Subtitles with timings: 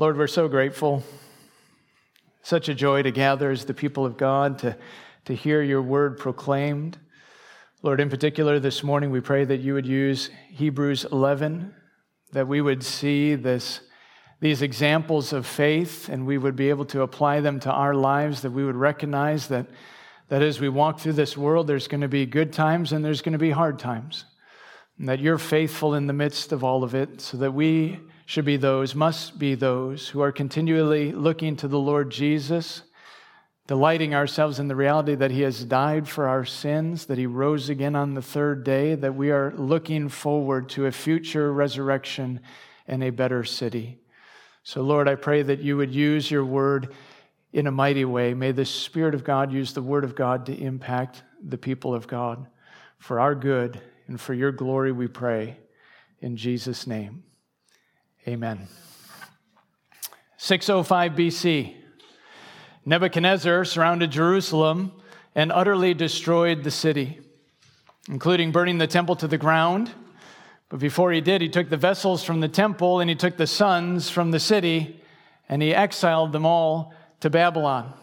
[0.00, 1.02] Lord, we're so grateful.
[2.42, 4.76] Such a joy to gather as the people of God, to,
[5.24, 6.96] to hear your word proclaimed.
[7.82, 11.74] Lord, in particular, this morning we pray that you would use Hebrews 11,
[12.30, 13.80] that we would see this,
[14.38, 18.42] these examples of faith and we would be able to apply them to our lives,
[18.42, 19.66] that we would recognize that,
[20.28, 23.20] that as we walk through this world, there's going to be good times and there's
[23.20, 24.26] going to be hard times.
[24.96, 28.44] And that you're faithful in the midst of all of it, so that we should
[28.44, 32.82] be those, must be those who are continually looking to the Lord Jesus
[33.66, 37.70] delighting ourselves in the reality that He has died for our sins, that He rose
[37.70, 42.40] again on the third day, that we are looking forward to a future resurrection
[42.86, 43.98] and a better city.
[44.62, 46.94] So, Lord, I pray that you would use your word
[47.54, 48.34] in a mighty way.
[48.34, 52.06] May the Spirit of God use the word of God to impact the people of
[52.06, 52.46] God
[52.98, 55.56] for our good and for your glory, we pray.
[56.20, 57.22] In Jesus' name,
[58.28, 58.68] amen.
[60.36, 61.74] 605 BC.
[62.84, 64.92] Nebuchadnezzar surrounded Jerusalem
[65.34, 67.20] and utterly destroyed the city,
[68.08, 69.90] including burning the temple to the ground.
[70.68, 73.46] But before he did, he took the vessels from the temple and he took the
[73.46, 75.02] sons from the city
[75.48, 77.94] and he exiled them all to Babylon,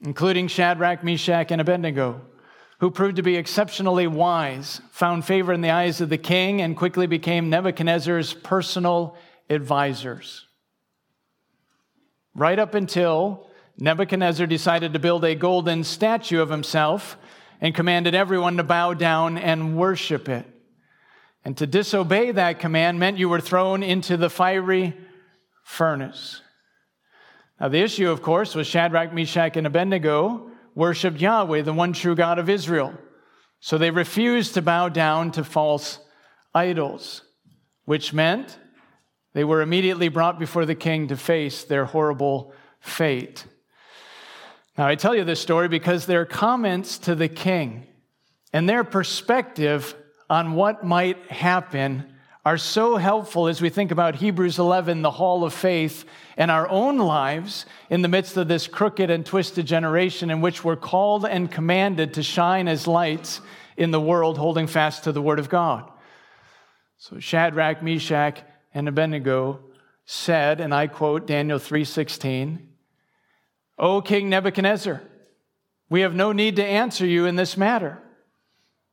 [0.00, 2.20] including Shadrach, Meshach, and Abednego,
[2.78, 6.76] who proved to be exceptionally wise, found favor in the eyes of the king, and
[6.76, 9.16] quickly became Nebuchadnezzar's personal
[9.50, 10.46] advisors.
[12.34, 17.16] Right up until Nebuchadnezzar decided to build a golden statue of himself
[17.60, 20.46] and commanded everyone to bow down and worship it.
[21.44, 24.96] And to disobey that command meant you were thrown into the fiery
[25.64, 26.42] furnace.
[27.60, 32.14] Now, the issue, of course, was Shadrach, Meshach, and Abednego worshiped Yahweh, the one true
[32.14, 32.94] God of Israel.
[33.60, 35.98] So they refused to bow down to false
[36.54, 37.22] idols,
[37.84, 38.58] which meant
[39.34, 43.46] they were immediately brought before the king to face their horrible fate.
[44.76, 47.86] Now, I tell you this story because their comments to the king
[48.52, 49.94] and their perspective
[50.30, 55.44] on what might happen are so helpful as we think about Hebrews 11, the hall
[55.44, 56.04] of faith,
[56.36, 60.64] and our own lives in the midst of this crooked and twisted generation in which
[60.64, 63.40] we're called and commanded to shine as lights
[63.76, 65.90] in the world, holding fast to the word of God.
[66.96, 68.38] So Shadrach, Meshach,
[68.78, 69.58] and Abednego
[70.06, 72.60] said, and I quote Daniel 3:16,
[73.76, 75.02] O King Nebuchadnezzar,
[75.90, 78.00] we have no need to answer you in this matter,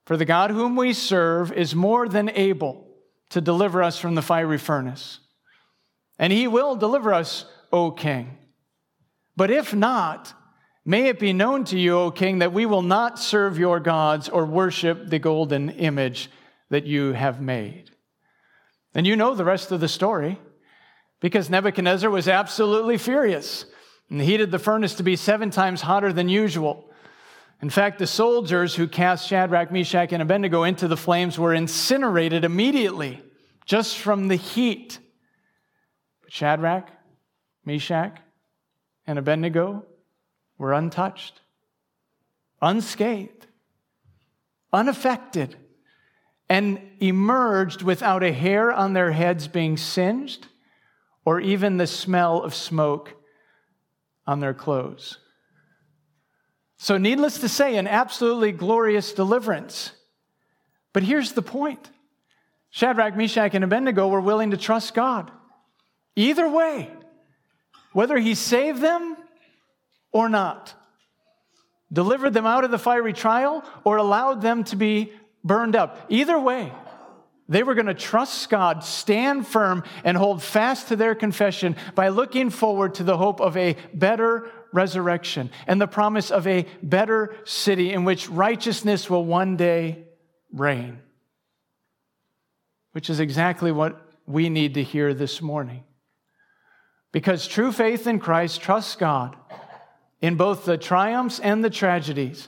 [0.06, 2.88] for the God whom we serve is more than able
[3.30, 5.20] to deliver us from the fiery furnace.
[6.18, 8.38] And he will deliver us, O King.
[9.36, 10.34] But if not,
[10.84, 14.30] may it be known to you, O King, that we will not serve your gods
[14.30, 16.32] or worship the golden image
[16.70, 17.92] that you have made.
[18.96, 20.40] And you know the rest of the story
[21.20, 23.66] because Nebuchadnezzar was absolutely furious
[24.10, 26.90] and heated the furnace to be seven times hotter than usual.
[27.62, 32.46] In fact, the soldiers who cast Shadrach, Meshach, and Abednego into the flames were incinerated
[32.46, 33.22] immediately
[33.66, 35.00] just from the heat.
[36.22, 36.90] But Shadrach,
[37.66, 38.18] Meshach,
[39.08, 39.86] and Abednego
[40.58, 41.42] were untouched,
[42.62, 43.48] unscathed,
[44.72, 45.58] unaffected,
[46.50, 50.48] and emerged without a hair on their heads being singed
[51.26, 53.16] or even the smell of smoke
[54.28, 55.18] on their clothes.
[56.78, 59.92] So, needless to say, an absolutely glorious deliverance.
[60.94, 61.90] But here's the point
[62.70, 65.32] Shadrach, Meshach, and Abednego were willing to trust God.
[66.16, 66.90] Either way,
[67.94, 69.18] whether he saved them
[70.12, 70.74] or not,
[71.92, 75.14] delivered them out of the fiery trial or allowed them to be
[75.46, 76.08] burned up.
[76.10, 76.74] Either way,
[77.48, 82.10] they were going to trust God, stand firm, and hold fast to their confession by
[82.10, 87.36] looking forward to the hope of a better resurrection and the promise of a better
[87.46, 90.06] city in which righteousness will one day
[90.52, 91.00] reign.
[92.94, 95.84] Which is exactly what we need to hear this morning.
[97.12, 99.36] Because true faith in Christ trusts God
[100.20, 102.48] in both the triumphs and the tragedies.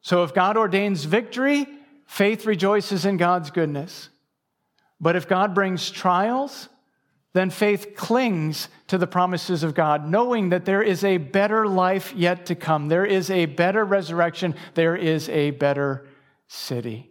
[0.00, 1.66] So if God ordains victory,
[2.08, 4.08] Faith rejoices in God's goodness.
[4.98, 6.70] But if God brings trials,
[7.34, 12.14] then faith clings to the promises of God, knowing that there is a better life
[12.16, 12.88] yet to come.
[12.88, 14.54] There is a better resurrection.
[14.72, 16.08] There is a better
[16.48, 17.10] city.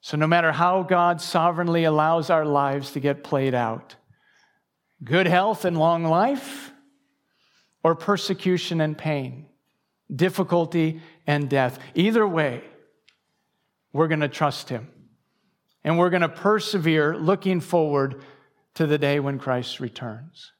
[0.00, 3.94] So, no matter how God sovereignly allows our lives to get played out,
[5.04, 6.72] good health and long life,
[7.84, 9.46] or persecution and pain,
[10.14, 12.64] difficulty and death, either way,
[13.92, 14.88] we're going to trust him.
[15.84, 18.22] And we're going to persevere looking forward
[18.74, 20.52] to the day when Christ returns.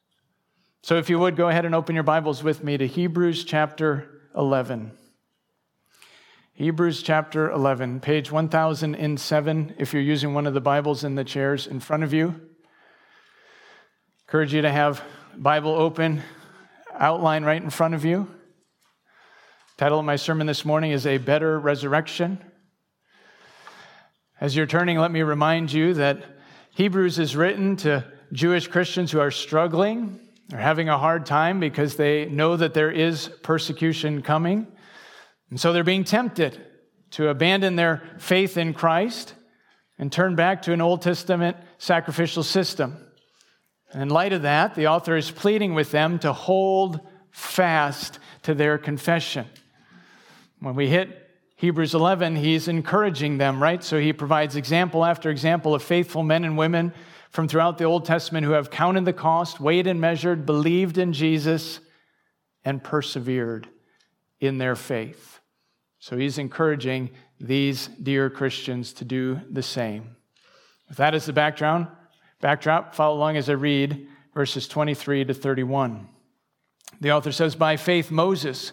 [0.83, 4.23] So if you would, go ahead and open your Bibles with me to Hebrews chapter
[4.37, 4.93] 11.
[6.55, 11.67] Hebrews chapter 11, page 1007, if you're using one of the Bibles in the chairs
[11.67, 12.35] in front of you.
[14.27, 15.03] Encourage you to have
[15.37, 16.23] Bible open,
[16.93, 18.29] outline right in front of you.
[19.79, 22.39] Title of my sermon this morning is A Better Resurrection.
[24.43, 26.25] As you're turning, let me remind you that
[26.71, 30.19] Hebrews is written to Jewish Christians who are struggling
[30.49, 34.67] they're having a hard time because they know that there is persecution coming.
[35.49, 36.61] And so they're being tempted
[37.13, 39.35] to abandon their faith in Christ
[39.97, 42.97] and turn back to an Old Testament sacrificial system.
[43.95, 46.99] In light of that, the author is pleading with them to hold
[47.31, 49.47] fast to their confession.
[50.59, 51.22] When we hit
[51.63, 53.85] Hebrews 11, he's encouraging them, right?
[53.85, 56.93] So he provides example after example of faithful men and women
[57.31, 61.13] from throughout the Old Testament who have counted the cost, weighed and measured, believed in
[61.13, 61.79] Jesus,
[62.65, 63.69] and persevered
[64.41, 65.39] in their faith.
[66.01, 70.17] So he's encouraging these dear Christians to do the same.
[70.89, 71.87] With that as the background,
[72.41, 76.09] backdrop, follow along as I read verses 23 to 31.
[77.01, 78.73] The author says, By faith, Moses,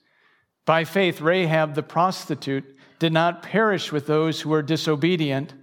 [0.65, 2.65] By faith, Rahab the prostitute
[2.99, 5.53] did not perish with those who were disobedient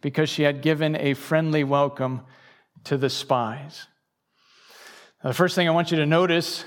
[0.00, 2.22] because she had given a friendly welcome
[2.84, 3.88] to the spies.
[5.22, 6.64] Now, the first thing I want you to notice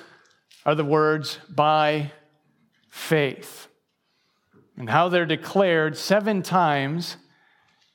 [0.66, 2.12] are the words by
[2.90, 3.68] faith
[4.76, 7.18] and how they're declared seven times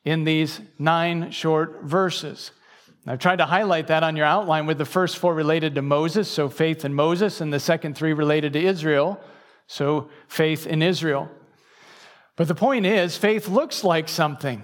[0.04, 2.50] in these nine short verses.
[3.06, 6.28] I've tried to highlight that on your outline with the first four related to Moses,
[6.28, 9.20] so faith in Moses, and the second three related to Israel,
[9.67, 11.31] so faith in Israel.
[12.37, 14.62] But the point is, faith looks like something.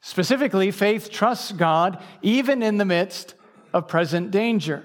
[0.00, 3.34] Specifically, faith trusts God even in the midst
[3.72, 4.84] of present danger.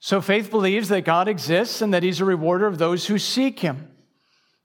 [0.00, 3.60] So faith believes that God exists and that he's a rewarder of those who seek
[3.60, 3.88] him.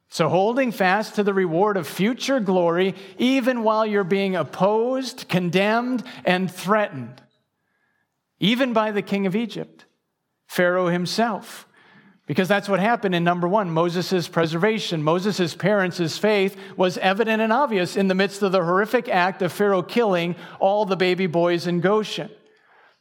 [0.10, 6.04] So holding fast to the reward of future glory, even while you're being opposed, condemned,
[6.24, 7.20] and threatened,
[8.40, 9.86] even by the king of Egypt,
[10.46, 11.68] Pharaoh himself.
[12.26, 15.04] Because that's what happened in number one Moses' preservation.
[15.04, 19.52] Moses' parents' faith was evident and obvious in the midst of the horrific act of
[19.52, 22.30] Pharaoh killing all the baby boys in Goshen.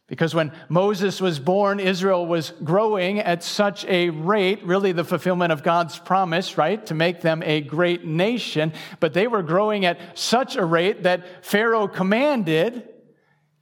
[0.08, 5.52] Because when Moses was born, Israel was growing at such a rate, really the fulfillment
[5.52, 8.72] of God's promise, right, to make them a great nation.
[8.98, 12.88] But they were growing at such a rate that Pharaoh commanded,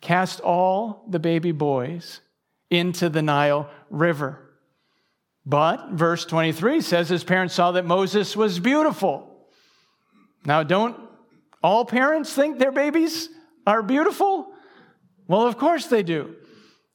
[0.01, 2.21] cast all the baby boys
[2.71, 4.50] into the Nile River.
[5.51, 9.29] But verse 23 says his parents saw that Moses was beautiful.
[10.45, 10.97] Now, don't
[11.61, 13.29] all parents think their babies
[13.67, 14.55] are beautiful?
[15.27, 16.37] Well, of course they do.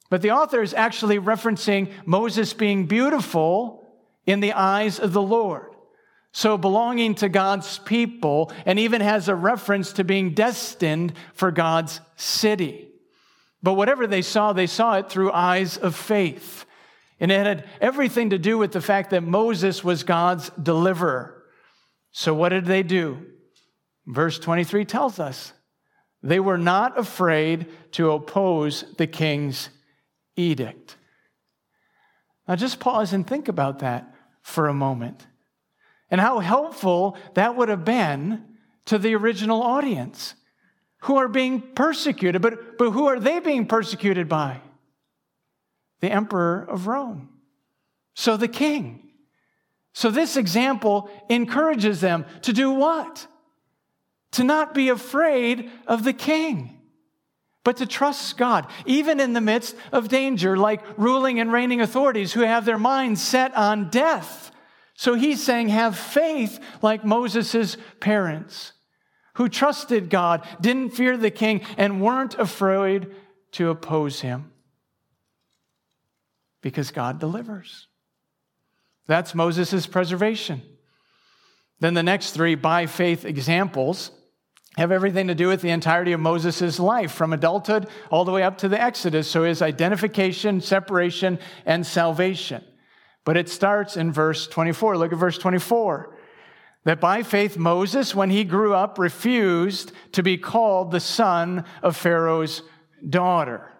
[0.09, 3.85] But the author is actually referencing Moses being beautiful
[4.25, 5.75] in the eyes of the Lord.
[6.31, 11.99] So belonging to God's people, and even has a reference to being destined for God's
[12.15, 12.87] city.
[13.61, 16.64] But whatever they saw, they saw it through eyes of faith.
[17.19, 21.43] And it had everything to do with the fact that Moses was God's deliverer.
[22.11, 23.25] So what did they do?
[24.05, 25.53] Verse 23 tells us
[26.21, 29.69] they were not afraid to oppose the king's
[30.35, 30.97] edict.
[32.47, 35.25] Now, just pause and think about that for a moment
[36.09, 38.43] and how helpful that would have been
[38.85, 40.35] to the original audience
[41.01, 42.41] who are being persecuted.
[42.41, 44.61] But, but who are they being persecuted by?
[46.05, 47.29] The emperor of Rome.
[48.13, 49.09] So the king.
[49.95, 53.25] So this example encourages them to do what?
[54.33, 56.79] To not be afraid of the king
[57.63, 62.31] but to trust God, even in the midst of danger, like ruling and reigning authorities
[62.33, 64.51] who have their minds set on death.
[64.93, 68.73] So he's saying, have faith like Moses' parents
[69.37, 73.07] who trusted God, didn't fear the king, and weren't afraid
[73.53, 74.51] to oppose him
[76.65, 77.85] because God delivers.
[79.05, 80.63] That's Moses' preservation.
[81.79, 84.09] Then the next three by faith examples
[84.75, 88.41] have everything to do with the entirety of Moses' life, from adulthood all the way
[88.41, 89.29] up to the Exodus.
[89.29, 92.63] So his identification, separation, and salvation.
[93.25, 94.97] But it starts in verse 24.
[94.97, 96.17] Look at verse 24.
[96.85, 101.95] That by faith, Moses, when he grew up, refused to be called the son of
[101.95, 102.63] Pharaoh's
[103.07, 103.71] daughter.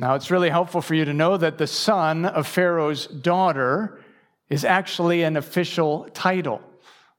[0.00, 4.00] Now, it's really helpful for you to know that the son of Pharaoh's daughter
[4.48, 6.62] is actually an official title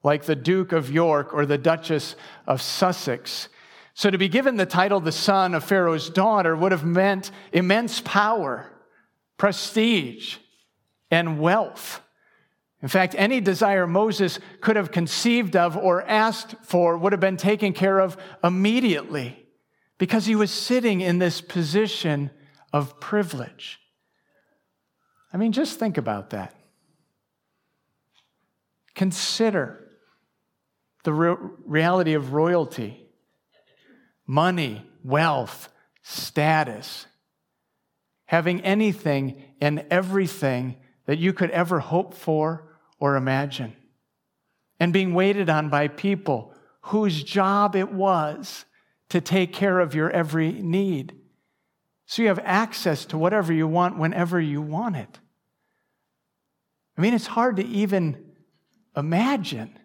[0.02, 3.48] like the Duke of York or the Duchess of Sussex.
[3.94, 8.00] So to be given the title the son of Pharaoh's daughter would have meant immense
[8.00, 8.72] power,
[9.36, 10.38] prestige,
[11.08, 12.00] and wealth.
[12.82, 17.36] In fact, any desire Moses could have conceived of or asked for would have been
[17.36, 19.46] taken care of immediately
[19.98, 22.32] because he was sitting in this position
[22.72, 23.80] of privilege.
[25.32, 26.54] I mean, just think about that.
[28.94, 29.88] Consider
[31.04, 33.06] the re- reality of royalty,
[34.26, 35.68] money, wealth,
[36.02, 37.06] status,
[38.26, 40.76] having anything and everything
[41.06, 43.74] that you could ever hope for or imagine,
[44.78, 48.64] and being waited on by people whose job it was
[49.08, 51.14] to take care of your every need.
[52.06, 55.18] So you have access to whatever you want whenever you want it.
[56.96, 58.32] I mean, it's hard to even
[58.96, 59.78] imagine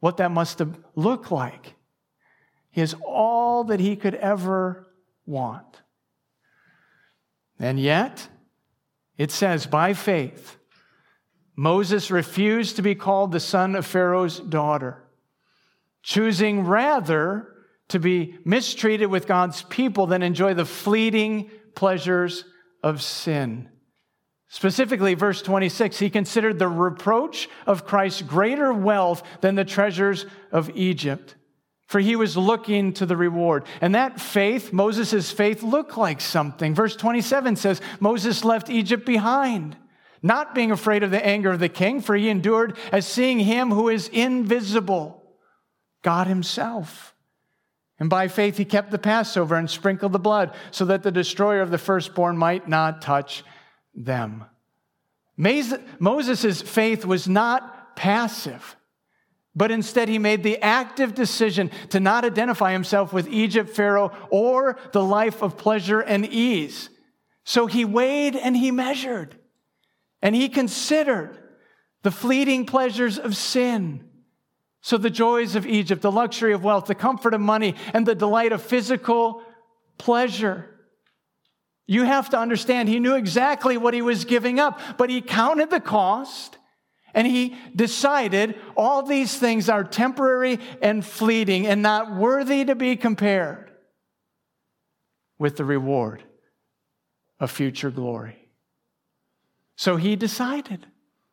[0.00, 1.74] what that must have looked like.
[2.70, 4.86] He has all that he could ever
[5.26, 5.82] want.
[7.58, 8.28] And yet,
[9.16, 10.56] it says, by faith,
[11.56, 15.02] Moses refused to be called the son of Pharaoh's daughter,
[16.02, 17.52] choosing rather
[17.88, 22.44] to be mistreated with God's people than enjoy the fleeting pleasures
[22.82, 23.68] of sin.
[24.50, 30.70] Specifically, verse 26, he considered the reproach of Christ greater wealth than the treasures of
[30.74, 31.34] Egypt,
[31.86, 33.64] for he was looking to the reward.
[33.82, 36.74] And that faith, Moses' faith, looked like something.
[36.74, 39.76] Verse 27 says, Moses left Egypt behind,
[40.22, 43.70] not being afraid of the anger of the king, for he endured as seeing him
[43.70, 45.22] who is invisible,
[46.02, 47.14] God himself.
[48.00, 51.60] And by faith, he kept the Passover and sprinkled the blood so that the destroyer
[51.60, 53.42] of the firstborn might not touch
[53.94, 54.44] them.
[55.36, 58.76] Moses' faith was not passive,
[59.54, 64.78] but instead he made the active decision to not identify himself with Egypt, Pharaoh, or
[64.92, 66.90] the life of pleasure and ease.
[67.44, 69.36] So he weighed and he measured,
[70.22, 71.38] and he considered
[72.02, 74.07] the fleeting pleasures of sin.
[74.80, 78.14] So the joys of Egypt, the luxury of wealth, the comfort of money, and the
[78.14, 79.42] delight of physical
[79.98, 80.66] pleasure.
[81.86, 85.70] You have to understand, he knew exactly what he was giving up, but he counted
[85.70, 86.58] the cost
[87.14, 92.94] and he decided all these things are temporary and fleeting and not worthy to be
[92.96, 93.72] compared
[95.38, 96.22] with the reward
[97.40, 98.36] of future glory.
[99.76, 100.86] So he decided.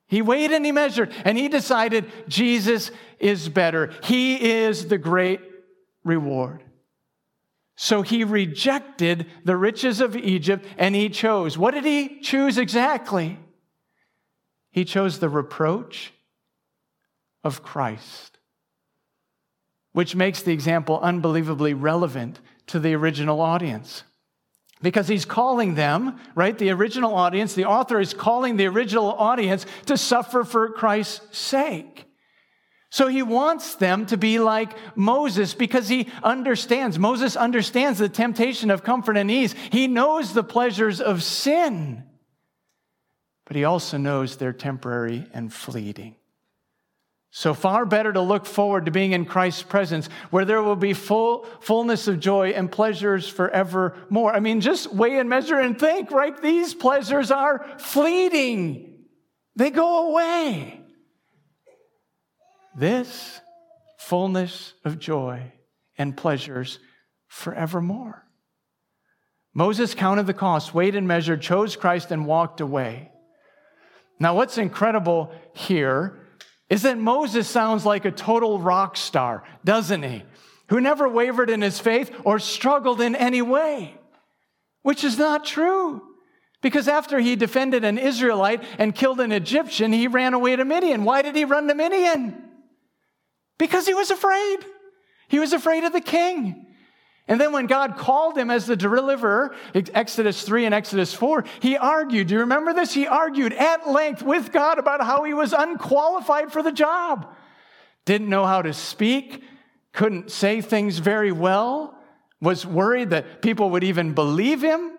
[0.07, 3.91] He weighed and he measured, and he decided Jesus is better.
[4.03, 5.41] He is the great
[6.03, 6.63] reward.
[7.75, 11.57] So he rejected the riches of Egypt and he chose.
[11.57, 13.37] What did he choose exactly?
[14.71, 16.13] He chose the reproach
[17.43, 18.37] of Christ,
[19.91, 24.03] which makes the example unbelievably relevant to the original audience.
[24.81, 26.57] Because he's calling them, right?
[26.57, 32.05] The original audience, the author is calling the original audience to suffer for Christ's sake.
[32.95, 36.97] So he wants them to be like Moses because he understands.
[36.97, 39.53] Moses understands the temptation of comfort and ease.
[39.69, 42.03] He knows the pleasures of sin,
[43.45, 46.15] but he also knows they're temporary and fleeting.
[47.37, 50.93] So far better to look forward to being in Christ's presence where there will be
[50.93, 54.33] full fullness of joy and pleasures forevermore.
[54.33, 56.41] I mean, just weigh and measure and think, right?
[56.41, 59.03] These pleasures are fleeting.
[59.53, 60.79] They go away.
[62.73, 63.41] This
[63.97, 65.51] fullness of joy
[65.97, 66.79] and pleasures
[67.27, 68.25] forevermore.
[69.53, 73.11] Moses counted the cost, weighed and measured, chose Christ, and walked away.
[74.21, 76.21] Now, what's incredible here
[76.75, 80.23] is that Moses sounds like a total rock star, doesn't he?
[80.67, 83.95] Who never wavered in his faith or struggled in any way,
[84.81, 86.01] which is not true.
[86.61, 91.05] Because after he defended an Israelite and killed an Egyptian, he ran away to Midian.
[91.05, 92.43] Why did he run to Midian?
[93.57, 94.57] Because he was afraid.
[95.29, 96.74] He was afraid of the king.
[97.27, 101.75] And then when God called him as the deliverer, Exodus 3 and Exodus 4, he
[101.75, 102.27] argued.
[102.27, 102.93] Do you remember this?
[102.93, 107.33] He argued at length with God about how he was unqualified for the job.
[108.05, 109.43] Didn't know how to speak,
[109.91, 111.97] couldn't say things very well,
[112.41, 114.91] was worried that people would even believe him.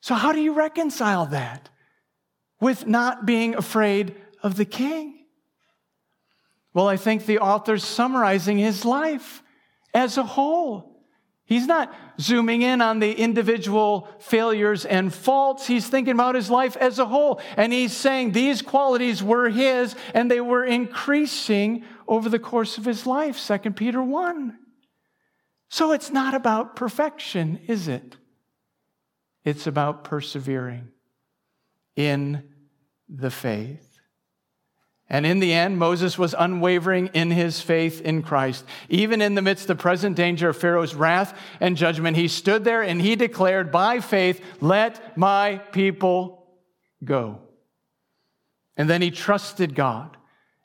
[0.00, 1.68] So, how do you reconcile that
[2.58, 5.26] with not being afraid of the king?
[6.72, 9.42] Well, I think the author's summarizing his life
[9.92, 10.91] as a whole.
[11.52, 15.66] He's not zooming in on the individual failures and faults.
[15.66, 17.42] He's thinking about his life as a whole.
[17.58, 22.86] And he's saying these qualities were his and they were increasing over the course of
[22.86, 23.38] his life.
[23.46, 24.58] 2 Peter 1.
[25.68, 28.16] So it's not about perfection, is it?
[29.44, 30.88] It's about persevering
[31.96, 32.44] in
[33.10, 33.91] the faith.
[35.12, 38.64] And in the end, Moses was unwavering in his faith in Christ.
[38.88, 42.80] Even in the midst of present danger of Pharaoh's wrath and judgment, he stood there
[42.80, 46.46] and he declared by faith, Let my people
[47.04, 47.40] go.
[48.74, 50.16] And then he trusted God.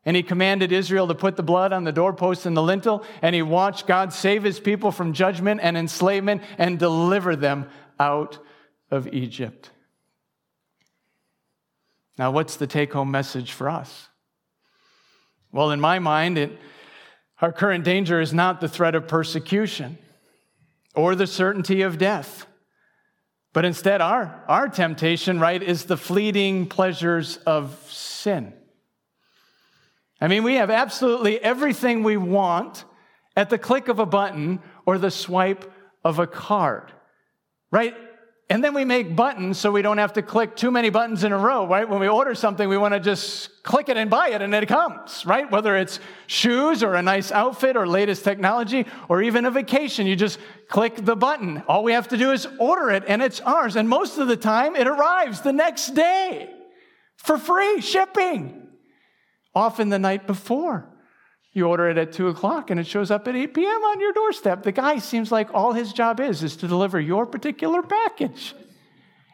[0.06, 3.36] And he commanded Israel to put the blood on the doorpost and the lintel, and
[3.36, 8.40] he watched God save his people from judgment and enslavement and deliver them out
[8.90, 9.72] of Egypt.
[12.18, 14.08] Now, what's the take home message for us?
[15.52, 16.58] Well, in my mind, it,
[17.42, 19.98] our current danger is not the threat of persecution
[20.96, 22.46] or the certainty of death,
[23.54, 28.54] but instead, our, our temptation, right, is the fleeting pleasures of sin.
[30.20, 32.86] I mean, we have absolutely everything we want
[33.36, 35.72] at the click of a button or the swipe
[36.04, 36.92] of a card,
[37.72, 37.96] right?
[38.50, 41.34] And then we make buttons so we don't have to click too many buttons in
[41.34, 41.88] a row, right?
[41.88, 44.68] When we order something, we want to just click it and buy it and it
[44.70, 45.52] comes, right?
[45.52, 50.16] Whether it's shoes or a nice outfit or latest technology or even a vacation, you
[50.16, 51.62] just click the button.
[51.68, 53.76] All we have to do is order it and it's ours.
[53.76, 56.50] And most of the time, it arrives the next day
[57.18, 58.70] for free shipping,
[59.54, 60.88] often the night before.
[61.58, 63.84] You order it at 2 o'clock and it shows up at 8 p.m.
[63.84, 64.62] on your doorstep.
[64.62, 68.54] The guy seems like all his job is is to deliver your particular package.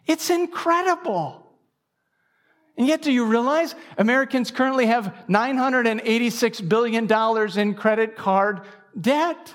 [0.08, 1.46] It's incredible.
[2.78, 8.62] And yet, do you realize Americans currently have $986 billion in credit card
[9.00, 9.54] debt?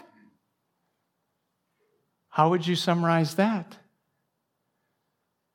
[2.29, 3.79] How would you summarize that?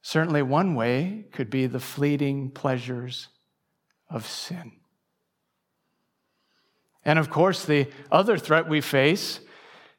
[0.02, 3.28] Certainly, one way could be the fleeting pleasures
[4.10, 4.72] of sin.
[7.06, 9.40] And of course, the other threat we face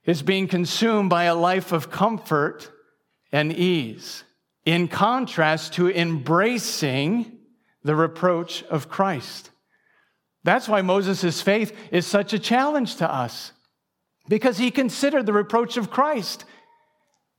[0.04, 2.70] is being consumed by a life of comfort
[3.32, 4.24] and ease,
[4.64, 7.38] in contrast to embracing
[7.82, 9.50] the reproach of Christ.
[10.44, 13.52] That's why Moses' faith is such a challenge to us,
[14.28, 16.44] because he considered the reproach of Christ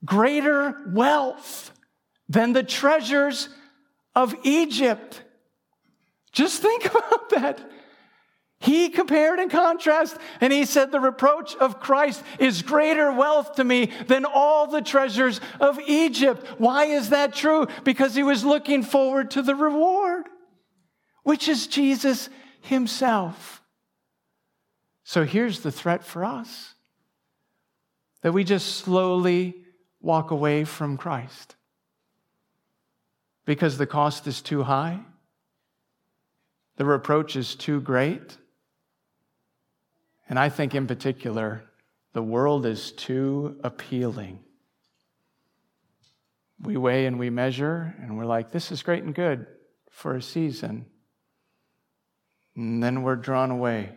[0.04, 1.72] greater wealth
[2.28, 3.48] than the treasures
[4.14, 5.22] of Egypt.
[6.32, 7.70] Just think about that.
[8.58, 13.64] He compared and contrast, and he said, The reproach of Christ is greater wealth to
[13.64, 16.46] me than all the treasures of Egypt.
[16.58, 17.66] Why is that true?
[17.84, 20.24] Because he was looking forward to the reward,
[21.22, 22.30] which is Jesus
[22.62, 23.62] himself.
[25.04, 26.74] So here's the threat for us
[28.22, 29.54] that we just slowly
[30.00, 31.54] walk away from Christ
[33.44, 34.98] because the cost is too high,
[36.76, 38.38] the reproach is too great
[40.28, 41.64] and I think, in particular,
[42.12, 44.40] the world is too appealing.
[46.60, 49.46] We weigh and we measure, and we're like, this is great and good
[49.90, 50.86] for a season.
[52.56, 53.92] And then we're drawn away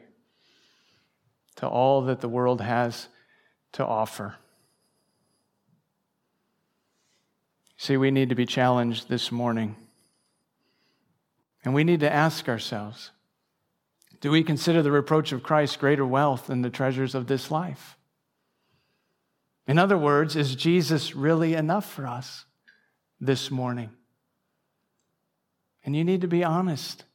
[1.55, 3.07] to all that the world has
[3.73, 4.35] to offer.
[7.77, 9.77] See, we need to be challenged this morning.
[11.63, 13.11] And we need to ask ourselves
[14.21, 17.97] do we consider the reproach of Christ greater wealth than the treasures of this life?
[19.67, 22.45] In other words, is Jesus really enough for us
[23.21, 23.91] this morning?
[25.85, 27.05] And you need to be honest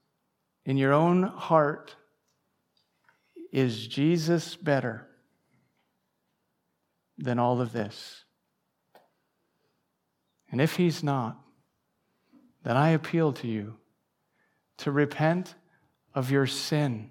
[0.64, 1.95] in your own heart.
[3.53, 5.07] Is Jesus better
[7.19, 8.25] than all of this?
[10.51, 11.37] And if he's not,
[12.62, 13.75] then I appeal to you
[14.79, 15.55] to repent
[16.14, 17.11] of your sin,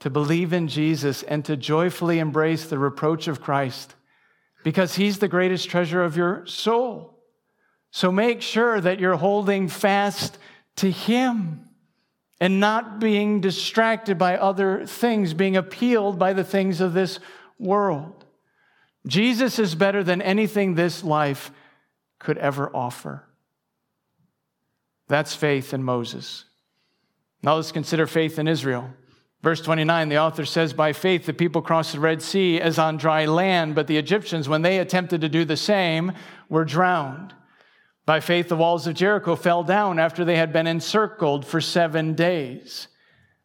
[0.00, 3.94] to believe in Jesus, and to joyfully embrace the reproach of Christ
[4.64, 7.18] because he's the greatest treasure of your soul.
[7.90, 10.38] So make sure that you're holding fast
[10.76, 11.68] to Him
[12.40, 17.18] and not being distracted by other things, being appealed by the things of this
[17.58, 18.24] world.
[19.06, 21.50] Jesus is better than anything this life
[22.18, 23.24] could ever offer.
[25.08, 26.44] That's faith in Moses.
[27.42, 28.90] Now let's consider faith in Israel.
[29.42, 32.96] Verse 29, the author says, By faith the people crossed the Red Sea as on
[32.96, 36.12] dry land, but the Egyptians, when they attempted to do the same,
[36.48, 37.34] were drowned.
[38.04, 42.14] By faith, the walls of Jericho fell down after they had been encircled for seven
[42.14, 42.88] days.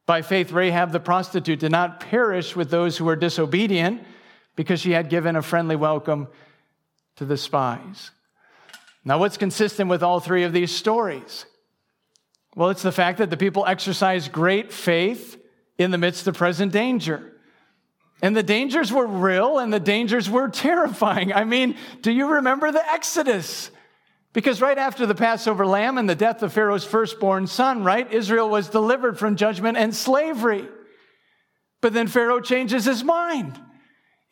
[0.06, 4.02] By faith, Rahab the prostitute did not perish with those who were disobedient
[4.56, 6.28] because she had given a friendly welcome
[7.18, 8.12] to the spies.
[9.06, 11.46] Now, what's consistent with all three of these stories?
[12.56, 15.40] Well, it's the fact that the people exercised great faith
[15.78, 17.32] in the midst of present danger.
[18.22, 21.34] And the dangers were real and the dangers were terrifying.
[21.34, 23.70] I mean, do you remember the Exodus?
[24.34, 28.50] Because right after the Passover lamb and the death of Pharaoh's firstborn son, right, Israel
[28.50, 30.68] was delivered from judgment and slavery.
[31.82, 33.60] But then Pharaoh changes his mind.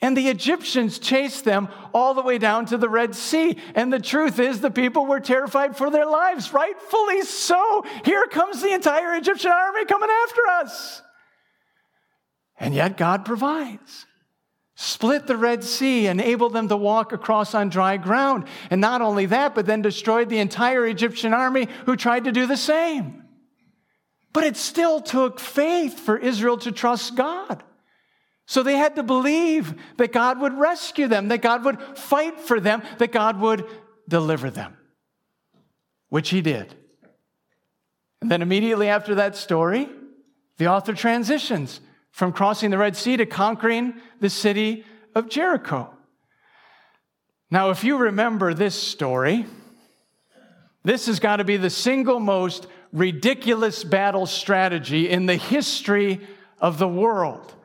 [0.01, 3.57] And the Egyptians chased them all the way down to the Red Sea.
[3.75, 7.85] And the truth is, the people were terrified for their lives, rightfully so.
[8.03, 11.01] Here comes the entire Egyptian army coming after us.
[12.59, 14.05] And yet God provides
[14.81, 18.45] split the Red Sea, enabled them to walk across on dry ground.
[18.71, 22.47] And not only that, but then destroyed the entire Egyptian army who tried to do
[22.47, 23.23] the same.
[24.33, 27.63] But it still took faith for Israel to trust God.
[28.51, 32.59] So they had to believe that God would rescue them, that God would fight for
[32.59, 33.65] them, that God would
[34.09, 34.75] deliver them,
[36.09, 36.75] which He did.
[38.19, 39.87] And then immediately after that story,
[40.57, 41.79] the author transitions
[42.11, 44.83] from crossing the Red Sea to conquering the city
[45.15, 45.89] of Jericho.
[47.49, 49.45] Now, if you remember this story,
[50.83, 56.19] this has got to be the single most ridiculous battle strategy in the history
[56.59, 57.55] of the world,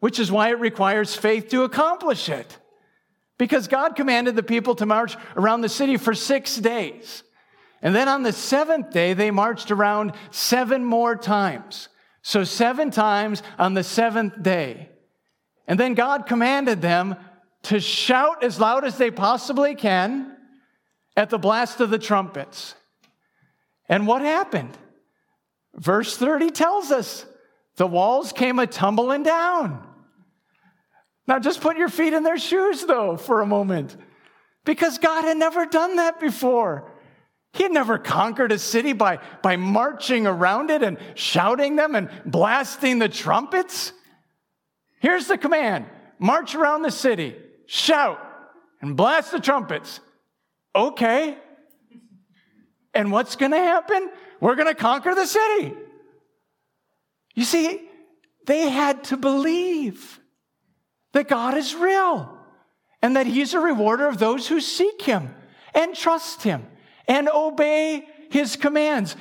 [0.00, 2.58] which is why it requires faith to accomplish it.
[3.38, 7.22] Because God commanded the people to march around the city for six days.
[7.80, 11.88] And then on the seventh day, they marched around seven more times.
[12.22, 14.90] So, seven times on the seventh day.
[15.66, 17.16] And then God commanded them
[17.62, 20.36] to shout as loud as they possibly can
[21.16, 22.74] at the blast of the trumpets.
[23.88, 24.76] And what happened?
[25.74, 27.24] Verse 30 tells us
[27.76, 29.86] the walls came a tumbling down.
[31.26, 33.96] Now, just put your feet in their shoes, though, for a moment,
[34.64, 36.90] because God had never done that before.
[37.52, 42.08] He had never conquered a city by, by marching around it and shouting them and
[42.24, 43.92] blasting the trumpets.
[45.00, 45.86] Here's the command
[46.18, 47.34] march around the city,
[47.66, 48.20] shout,
[48.80, 50.00] and blast the trumpets.
[50.74, 51.36] Okay.
[52.94, 54.10] And what's going to happen?
[54.40, 55.74] We're going to conquer the city.
[57.34, 57.88] You see,
[58.46, 60.19] they had to believe
[61.12, 62.38] that God is real
[63.02, 65.34] and that He's a rewarder of those who seek Him
[65.74, 66.66] and trust Him
[67.10, 69.16] and obey his commands,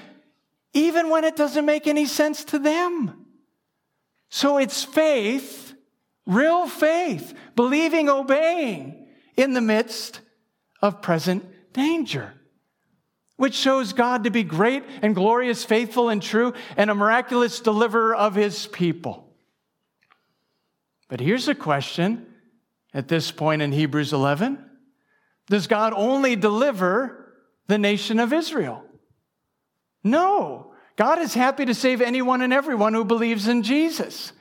[0.73, 3.25] even when it doesn't make any sense to them.
[4.29, 5.73] So it's faith,
[6.27, 10.21] real faith, believing, obeying in the midst
[10.81, 12.35] of present danger,
[13.37, 18.15] which shows God to be great and glorious, faithful and true, and a miraculous deliverer
[18.15, 19.28] of his people.
[21.09, 22.25] But here's a question
[22.93, 24.63] at this point in Hebrews 11
[25.49, 27.19] Does God only deliver
[27.69, 28.83] the nation of Israel.
[30.03, 34.33] No, God is happy to save anyone and everyone who believes in Jesus.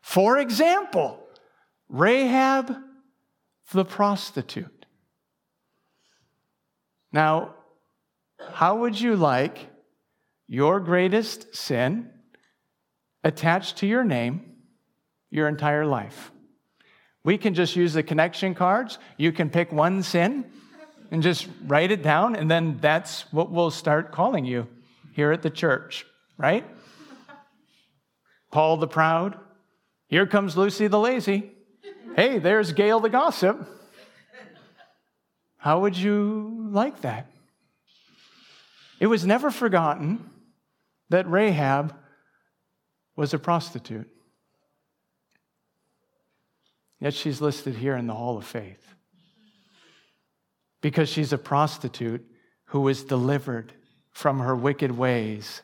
[0.00, 1.22] For example,
[1.90, 2.74] Rahab
[3.72, 4.86] the prostitute.
[7.12, 7.54] Now,
[8.52, 9.68] how would you like
[10.48, 12.10] your greatest sin
[13.22, 14.49] attached to your name
[15.30, 16.30] your entire life?
[17.22, 18.98] We can just use the connection cards.
[19.16, 20.44] You can pick one sin
[21.10, 24.66] and just write it down, and then that's what we'll start calling you
[25.12, 26.06] here at the church,
[26.38, 26.64] right?
[28.50, 29.38] Paul the Proud.
[30.08, 31.52] Here comes Lucy the Lazy.
[32.16, 33.68] Hey, there's Gail the Gossip.
[35.56, 37.30] How would you like that?
[38.98, 40.30] It was never forgotten
[41.10, 41.94] that Rahab
[43.16, 44.08] was a prostitute.
[47.00, 48.94] Yet she's listed here in the Hall of Faith.
[50.82, 52.24] Because she's a prostitute
[52.66, 53.72] who was delivered
[54.10, 55.62] from her wicked ways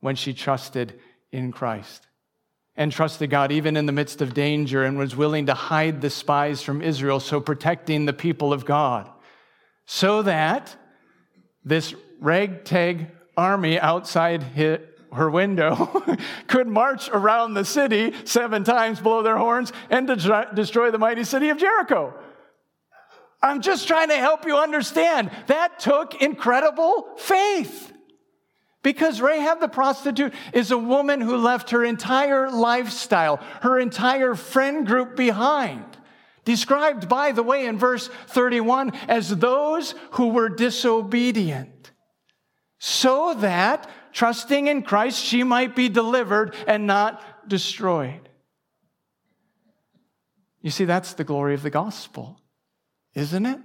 [0.00, 0.98] when she trusted
[1.32, 2.06] in Christ
[2.76, 6.10] and trusted God even in the midst of danger and was willing to hide the
[6.10, 9.10] spies from Israel, so protecting the people of God,
[9.86, 10.76] so that
[11.64, 14.42] this ragtag army outside
[15.12, 16.04] her window
[16.46, 21.48] could march around the city seven times, blow their horns, and destroy the mighty city
[21.48, 22.14] of Jericho.
[23.42, 25.30] I'm just trying to help you understand.
[25.46, 27.92] That took incredible faith.
[28.82, 34.86] Because Rahab the prostitute is a woman who left her entire lifestyle, her entire friend
[34.86, 35.84] group behind.
[36.44, 41.90] Described, by the way, in verse 31 as those who were disobedient,
[42.78, 48.28] so that, trusting in Christ, she might be delivered and not destroyed.
[50.62, 52.40] You see, that's the glory of the gospel
[53.16, 53.58] isn't it?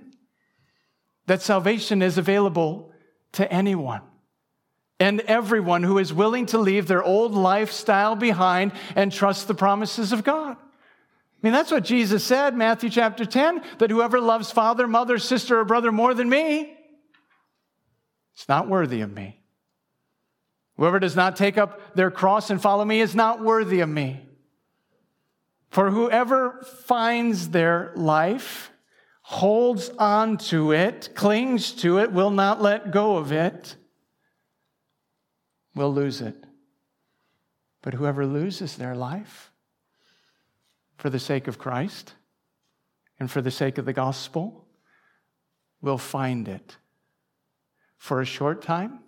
[1.27, 2.91] That salvation is available
[3.33, 4.01] to anyone
[4.99, 10.13] and everyone who is willing to leave their old lifestyle behind and trust the promises
[10.13, 10.55] of God.
[10.57, 15.59] I mean, that's what Jesus said, Matthew chapter 10, that whoever loves father, mother, sister,
[15.59, 16.77] or brother more than me,
[18.37, 19.40] is not worthy of me.
[20.81, 24.25] Whoever does not take up their cross and follow me is not worthy of me.
[25.69, 28.71] For whoever finds their life
[29.21, 33.75] holds on to it, clings to it, will not let go of it,
[35.75, 36.47] will lose it.
[37.83, 39.51] But whoever loses their life
[40.97, 42.15] for the sake of Christ
[43.19, 44.65] and for the sake of the gospel
[45.79, 46.77] will find it.
[47.99, 49.00] For a short time?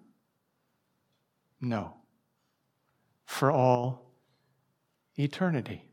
[1.64, 1.94] No.
[3.26, 4.12] For all
[5.18, 5.86] eternity.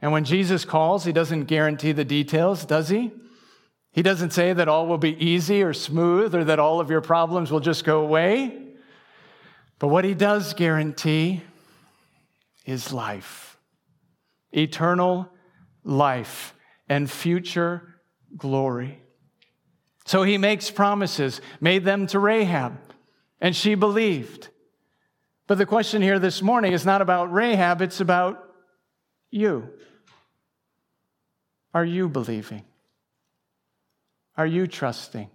[0.00, 3.10] And when Jesus calls, he doesn't guarantee the details, does he?
[3.90, 7.00] He doesn't say that all will be easy or smooth or that all of your
[7.00, 8.56] problems will just go away.
[9.80, 11.42] But what he does guarantee
[12.64, 13.56] is life
[14.52, 15.28] eternal
[15.84, 16.54] life
[16.88, 17.96] and future
[18.36, 19.02] glory.
[20.06, 22.78] So he makes promises, made them to Rahab,
[23.40, 24.48] and she believed.
[25.46, 28.44] But the question here this morning is not about Rahab, it's about
[29.30, 29.70] you.
[31.72, 32.64] Are you believing?
[34.36, 35.30] Are you trusting?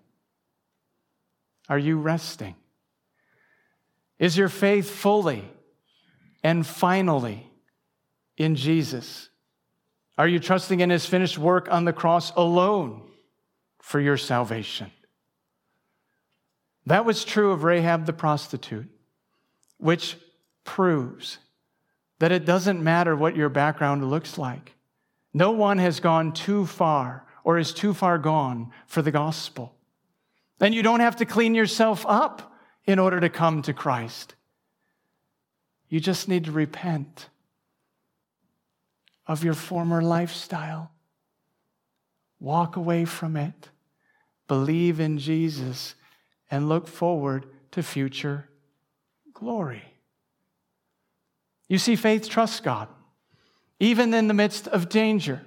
[1.69, 2.55] Are you resting?
[4.19, 5.43] Is your faith fully
[6.43, 7.51] and finally
[8.37, 9.29] in Jesus?
[10.17, 13.09] Are you trusting in his finished work on the cross alone
[13.81, 14.91] for your salvation?
[16.85, 18.89] That was true of Rahab the prostitute,
[19.77, 20.17] which
[20.63, 21.37] proves
[22.19, 24.73] that it doesn't matter what your background looks like.
[25.33, 29.75] No one has gone too far or is too far gone for the gospel.
[30.59, 32.53] And you don't have to clean yourself up
[32.85, 34.35] in order to come to Christ.
[35.89, 37.29] You just need to repent
[39.27, 40.91] of your former lifestyle.
[42.39, 43.69] Walk away from it.
[44.47, 45.95] Believe in Jesus
[46.53, 48.47] and look forward to future
[49.33, 49.81] glory.
[51.67, 52.87] You see, faith trusts God
[53.79, 55.41] even in the midst of danger.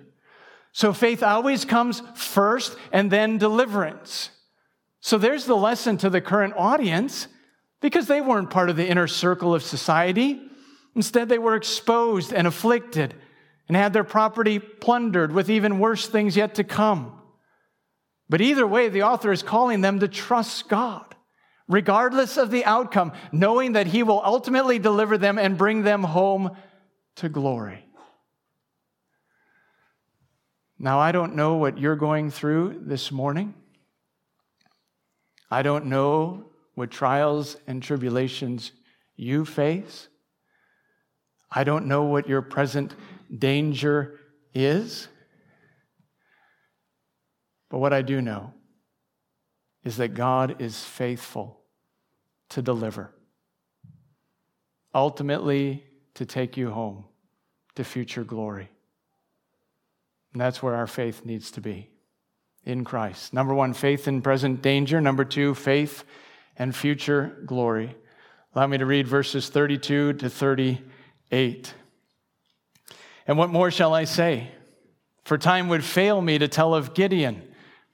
[0.72, 4.30] So faith always comes first and then deliverance.
[5.00, 7.28] So there's the lesson to the current audience
[7.80, 10.42] because they weren't part of the inner circle of society.
[10.96, 13.14] Instead, they were exposed and afflicted
[13.68, 17.15] and had their property plundered with even worse things yet to come.
[18.28, 21.14] But either way, the author is calling them to trust God,
[21.68, 26.56] regardless of the outcome, knowing that He will ultimately deliver them and bring them home
[27.16, 27.84] to glory.
[30.78, 33.54] Now, I don't know what you're going through this morning.
[35.50, 38.72] I don't know what trials and tribulations
[39.16, 40.08] you face.
[41.50, 42.94] I don't know what your present
[43.38, 44.20] danger
[44.52, 45.08] is.
[47.76, 48.54] But what I do know
[49.84, 51.60] is that God is faithful
[52.48, 53.10] to deliver,
[54.94, 55.84] ultimately,
[56.14, 57.04] to take you home
[57.74, 58.70] to future glory.
[60.32, 61.90] And that's where our faith needs to be
[62.64, 63.34] in Christ.
[63.34, 64.98] Number one, faith in present danger.
[65.02, 66.02] Number two, faith
[66.56, 67.94] and future glory.
[68.54, 71.74] Allow me to read verses 32 to 38.
[73.26, 74.48] And what more shall I say?
[75.24, 77.45] For time would fail me to tell of Gideon,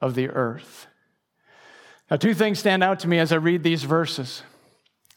[0.00, 0.86] of the earth.
[2.10, 4.42] Now, two things stand out to me as I read these verses.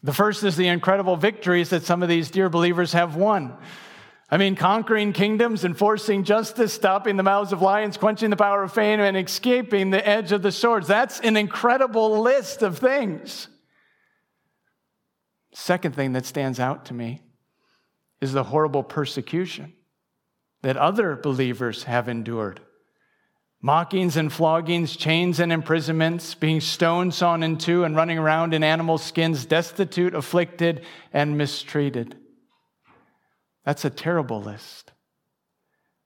[0.04, 3.56] The first is the incredible victories that some of these dear believers have won.
[4.30, 8.74] I mean, conquering kingdoms, enforcing justice, stopping the mouths of lions, quenching the power of
[8.74, 10.88] fame, and escaping the edge of the swords.
[10.88, 13.50] That's an incredible list of things.
[15.54, 17.22] Second thing that stands out to me
[18.22, 19.74] is the horrible persecution
[20.62, 22.62] that other believers have endured
[23.62, 28.64] mockings and floggings, chains and imprisonments, being stoned, sawn in two, and running around in
[28.64, 32.18] animal skins, destitute, afflicted, and mistreated.
[33.64, 34.92] That's a terrible list.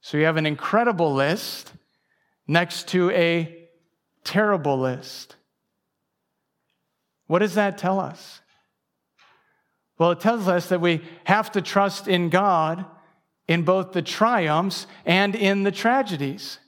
[0.01, 1.71] So you have an incredible list
[2.47, 3.69] next to a
[4.23, 5.35] terrible list.
[7.27, 8.41] What does that tell us?
[9.97, 12.85] Well, it tells us that we have to trust in God
[13.47, 16.59] in both the triumphs and in the tragedies.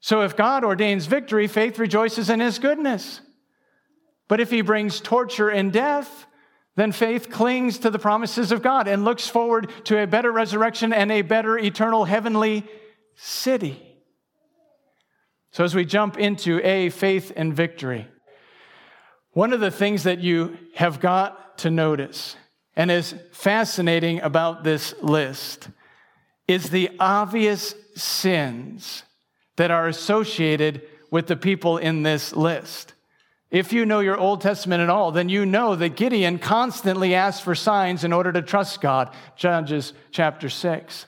[0.00, 3.20] So if God ordains victory, faith rejoices in his goodness.
[4.28, 6.26] But if he brings torture and death,
[6.74, 10.92] then faith clings to the promises of God and looks forward to a better resurrection
[10.92, 12.64] and a better eternal heavenly
[13.14, 13.82] city.
[15.52, 18.06] So, as we jump into a faith and victory,
[19.30, 22.36] one of the things that you have got to notice
[22.74, 25.70] and is fascinating about this list
[26.46, 29.02] is the obvious sins
[29.56, 32.94] that are associated with the people in this list.
[33.50, 37.42] If you know your Old Testament at all, then you know that Gideon constantly asked
[37.42, 39.14] for signs in order to trust God.
[39.36, 41.06] Judges chapter 6.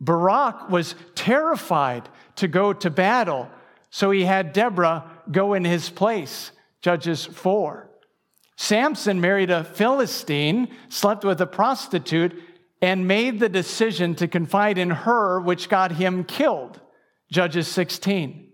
[0.00, 3.50] Barak was terrified to go to battle,
[3.90, 6.52] so he had Deborah go in his place.
[6.80, 7.88] Judges 4.
[8.56, 12.40] Samson married a Philistine, slept with a prostitute,
[12.80, 16.80] and made the decision to confide in her, which got him killed.
[17.32, 18.50] Judges 16.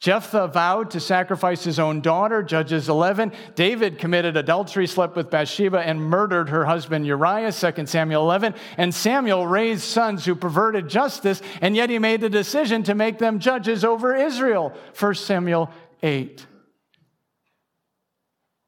[0.00, 3.32] Jephthah vowed to sacrifice his own daughter, Judges 11.
[3.54, 8.54] David committed adultery, slept with Bathsheba, and murdered her husband Uriah, 2 Samuel 11.
[8.78, 13.18] And Samuel raised sons who perverted justice, and yet he made the decision to make
[13.18, 15.70] them judges over Israel, 1 Samuel
[16.02, 16.46] 8.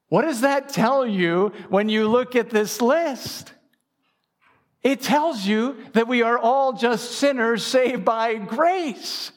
[0.09, 3.55] What does that tell you when you look at this list?
[4.83, 9.31] It tells you that we are all just sinners saved by grace.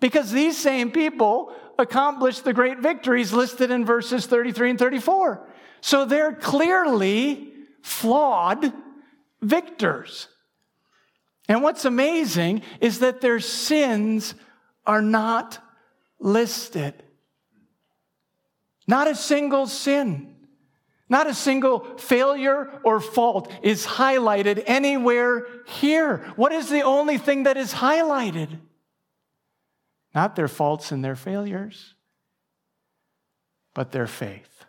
[0.00, 5.48] Because these same people accomplished the great victories listed in verses 33 and 34.
[5.80, 8.72] So they're clearly flawed
[9.40, 10.28] victors.
[11.48, 14.34] And what's amazing is that their sins
[14.86, 15.58] are not
[16.20, 16.94] listed.
[18.86, 20.31] Not a single sin.
[21.12, 26.24] Not a single failure or fault is highlighted anywhere here.
[26.36, 28.48] What is the only thing that is highlighted?
[30.14, 31.96] Not their faults and their failures,
[33.74, 34.64] but their faith,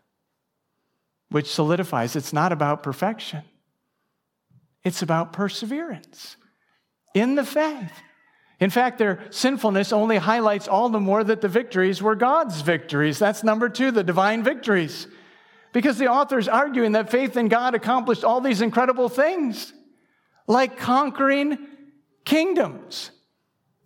[1.29, 3.43] which solidifies it's not about perfection,
[4.83, 6.35] it's about perseverance
[7.13, 7.93] in the faith.
[8.59, 13.17] In fact, their sinfulness only highlights all the more that the victories were God's victories.
[13.17, 15.07] That's number two, the divine victories.
[15.73, 19.73] Because the author is arguing that faith in God accomplished all these incredible things,
[20.47, 21.57] like conquering
[22.23, 23.11] kingdoms.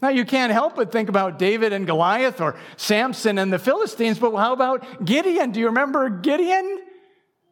[0.01, 4.19] Now, you can't help but think about David and Goliath or Samson and the Philistines,
[4.19, 5.51] but how about Gideon?
[5.51, 6.81] Do you remember Gideon?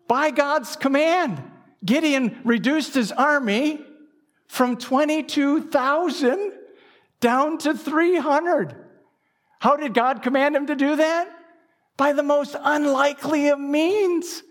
[0.07, 1.41] By God's command,
[1.83, 3.83] Gideon reduced his army
[4.47, 6.51] from 22,000
[7.19, 8.75] down to 300.
[9.59, 11.34] How did God command him to do that?
[11.97, 14.43] By the most unlikely of means.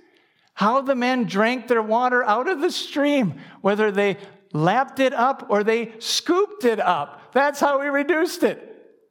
[0.55, 4.19] How the men drank their water out of the stream, whether they
[4.53, 7.33] lapped it up or they scooped it up.
[7.33, 8.71] That's how he reduced it.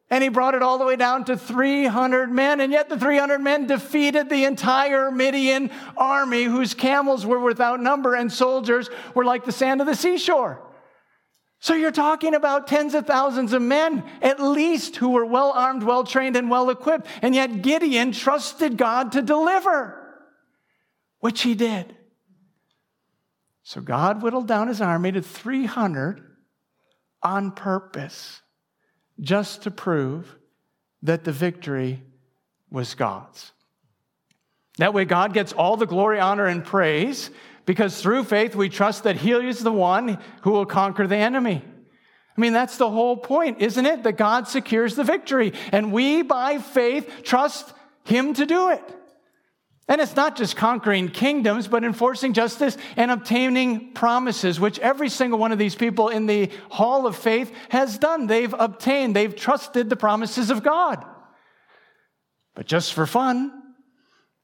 [0.10, 2.62] And he brought it all the way down to 300 men.
[2.62, 8.16] And yet the 300 men defeated the entire Midian army, whose camels were without number
[8.16, 10.62] and soldiers were like the sand of the seashore.
[11.64, 15.82] So you're talking about tens of thousands of men, at least, who were well armed,
[15.82, 17.08] well trained, and well equipped.
[17.22, 19.98] And yet Gideon trusted God to deliver,
[21.22, 21.96] which he did.
[23.64, 26.22] So God whittled down his army to 300
[27.22, 28.42] on purpose,
[29.22, 30.36] just to prove
[31.02, 32.04] that the victory
[32.72, 33.54] was God's.
[34.80, 37.30] That way, God gets all the glory, honor, and praise
[37.66, 41.64] because through faith we trust that He is the one who will conquer the enemy.
[42.36, 44.04] I mean, that's the whole point, isn't it?
[44.04, 45.54] That God secures the victory.
[45.72, 47.72] And we, by faith, trust
[48.06, 48.84] Him to do it.
[49.88, 55.38] And it's not just conquering kingdoms, but enforcing justice and obtaining promises, which every single
[55.38, 58.28] one of these people in the hall of faith has done.
[58.28, 61.06] They've obtained, they've trusted the promises of God.
[62.56, 63.52] But just for fun,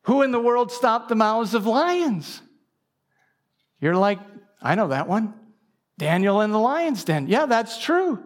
[0.04, 2.42] who in the world stopped the mouths of lions?
[3.82, 4.20] You're like,
[4.62, 5.34] I know that one.
[5.98, 7.28] Daniel in the lion's den.
[7.28, 8.24] Yeah, that's true.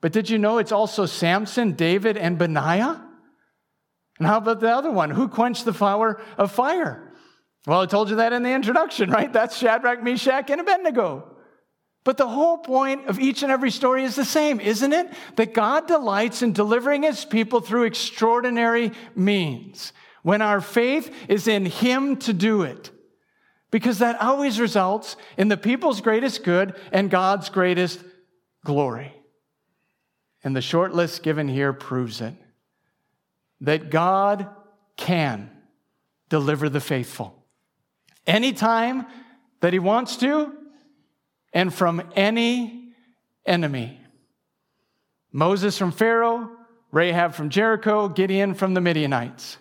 [0.00, 3.04] But did you know it's also Samson, David, and Benaiah?
[4.18, 5.10] And how about the other one?
[5.10, 7.12] Who quenched the power of fire?
[7.66, 9.32] Well, I told you that in the introduction, right?
[9.32, 11.36] That's Shadrach, Meshach, and Abednego.
[12.04, 15.12] But the whole point of each and every story is the same, isn't it?
[15.36, 19.92] That God delights in delivering his people through extraordinary means
[20.22, 22.90] when our faith is in him to do it.
[23.70, 28.02] Because that always results in the people's greatest good and God's greatest
[28.64, 29.12] glory.
[30.42, 32.34] And the short list given here proves it
[33.60, 34.48] that God
[34.96, 35.50] can
[36.28, 37.34] deliver the faithful
[38.26, 39.06] anytime
[39.60, 40.52] that He wants to
[41.52, 42.92] and from any
[43.46, 44.00] enemy.
[45.32, 46.50] Moses from Pharaoh,
[46.92, 49.58] Rahab from Jericho, Gideon from the Midianites,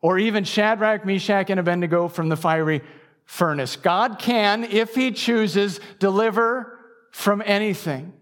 [0.00, 2.82] or even Shadrach, Meshach, and Abednego from the fiery
[3.30, 3.76] furnace.
[3.76, 6.80] God can, if He chooses, deliver
[7.12, 8.12] from anything.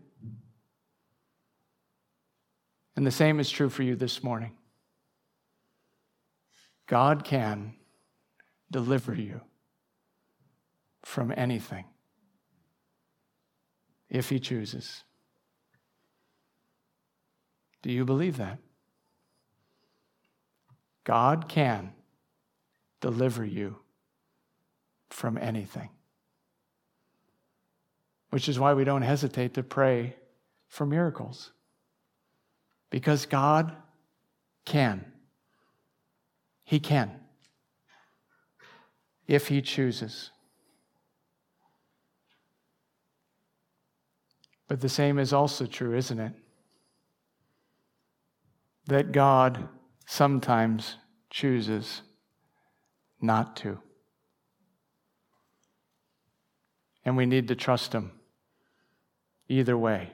[2.95, 4.53] And the same is true for you this morning.
[6.87, 7.75] God can
[8.71, 9.41] deliver you
[11.07, 11.87] from anything
[14.11, 15.05] if He chooses.
[17.81, 18.59] Do you believe that?
[21.05, 21.95] God can
[23.01, 23.79] deliver you
[25.11, 25.91] from anything.
[28.31, 30.17] Which is why we don't hesitate to pray
[30.69, 31.53] for miracles.
[32.91, 33.75] Because God
[34.65, 35.05] can.
[36.65, 37.11] He can.
[39.27, 40.31] If He chooses.
[44.69, 46.33] But the same is also true, isn't it?
[48.87, 49.69] That God
[50.07, 50.97] sometimes
[51.31, 52.03] chooses
[53.21, 53.79] not to.
[57.05, 58.13] And we need to trust Him
[59.49, 60.13] either way.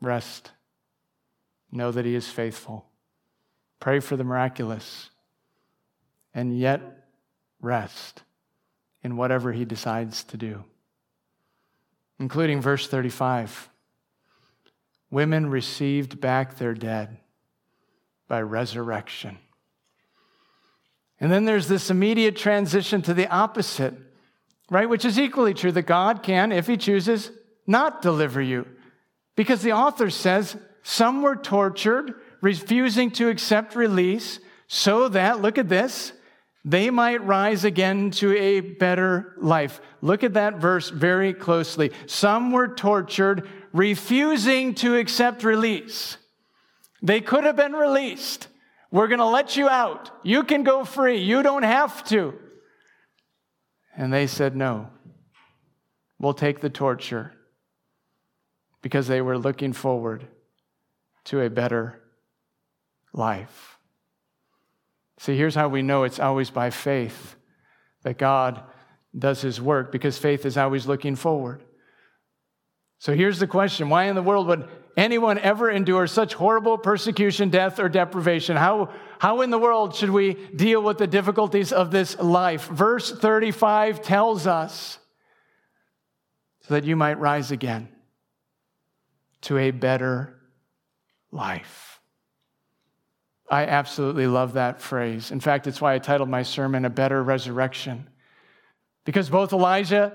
[0.00, 0.52] Rest.
[1.72, 2.86] Know that He is faithful.
[3.80, 5.10] Pray for the miraculous.
[6.32, 7.08] And yet,
[7.60, 8.22] rest
[9.02, 10.64] in whatever He decides to do.
[12.18, 13.68] Including verse 35
[15.10, 17.18] Women received back their dead
[18.26, 19.38] by resurrection.
[21.20, 23.94] And then there's this immediate transition to the opposite,
[24.70, 24.88] right?
[24.88, 27.30] Which is equally true that God can, if He chooses,
[27.66, 28.66] not deliver you.
[29.34, 34.38] Because the author says some were tortured, refusing to accept release,
[34.68, 36.12] so that, look at this,
[36.64, 39.80] they might rise again to a better life.
[40.02, 41.92] Look at that verse very closely.
[42.06, 46.18] Some were tortured, refusing to accept release.
[47.02, 48.48] They could have been released.
[48.90, 50.10] We're going to let you out.
[50.22, 51.18] You can go free.
[51.18, 52.34] You don't have to.
[53.96, 54.90] And they said, No.
[56.18, 57.32] We'll take the torture
[58.80, 60.26] because they were looking forward
[61.24, 62.00] to a better
[63.12, 63.78] life.
[65.18, 67.36] See, here's how we know it's always by faith
[68.02, 68.62] that God
[69.18, 71.64] does his work because faith is always looking forward.
[72.98, 77.50] So here's the question Why in the world would anyone ever endure such horrible persecution,
[77.50, 78.56] death, or deprivation?
[78.56, 82.66] How, how in the world should we deal with the difficulties of this life?
[82.68, 84.98] Verse 35 tells us
[86.62, 87.88] so that you might rise again
[89.42, 90.40] to a better
[91.30, 92.00] life.
[93.48, 95.30] I absolutely love that phrase.
[95.30, 98.08] In fact, it's why I titled my sermon A Better Resurrection.
[99.04, 100.12] Because both Elijah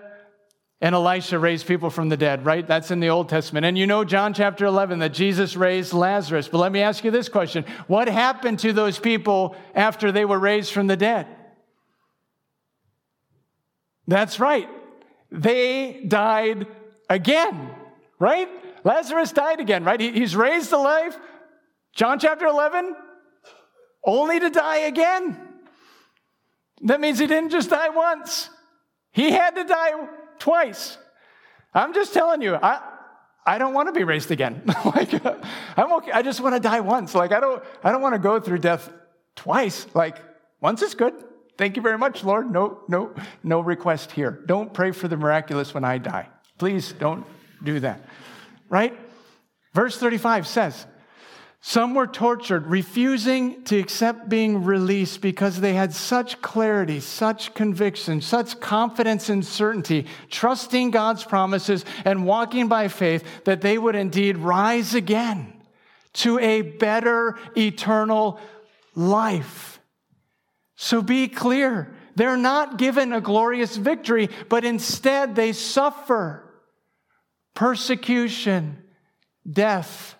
[0.81, 2.67] and Elisha raised people from the dead, right?
[2.67, 3.67] That's in the Old Testament.
[3.67, 6.47] And you know, John chapter 11, that Jesus raised Lazarus.
[6.47, 10.39] But let me ask you this question What happened to those people after they were
[10.39, 11.27] raised from the dead?
[14.07, 14.67] That's right.
[15.31, 16.65] They died
[17.07, 17.69] again,
[18.19, 18.49] right?
[18.83, 19.99] Lazarus died again, right?
[19.99, 21.15] He's raised to life.
[21.93, 22.95] John chapter 11,
[24.03, 25.37] only to die again.
[26.83, 28.49] That means he didn't just die once,
[29.11, 29.91] he had to die
[30.41, 30.97] twice.
[31.73, 32.81] I'm just telling you, I,
[33.45, 34.63] I don't want to be raised again.
[34.85, 35.13] like,
[35.77, 36.11] I'm okay.
[36.11, 37.15] I just want to die once.
[37.15, 38.91] Like, I don't, I don't want to go through death
[39.35, 39.87] twice.
[39.93, 40.17] Like,
[40.59, 41.13] once is good.
[41.57, 42.51] Thank you very much, Lord.
[42.51, 43.13] No, no,
[43.43, 44.43] no request here.
[44.47, 46.27] Don't pray for the miraculous when I die.
[46.57, 47.25] Please don't
[47.63, 48.03] do that.
[48.67, 48.97] Right?
[49.73, 50.85] Verse 35 says,
[51.63, 58.19] some were tortured, refusing to accept being released because they had such clarity, such conviction,
[58.19, 64.37] such confidence and certainty, trusting God's promises and walking by faith that they would indeed
[64.37, 65.53] rise again
[66.13, 68.39] to a better eternal
[68.95, 69.79] life.
[70.75, 71.93] So be clear.
[72.15, 76.43] They're not given a glorious victory, but instead they suffer
[77.53, 78.81] persecution,
[79.49, 80.15] death,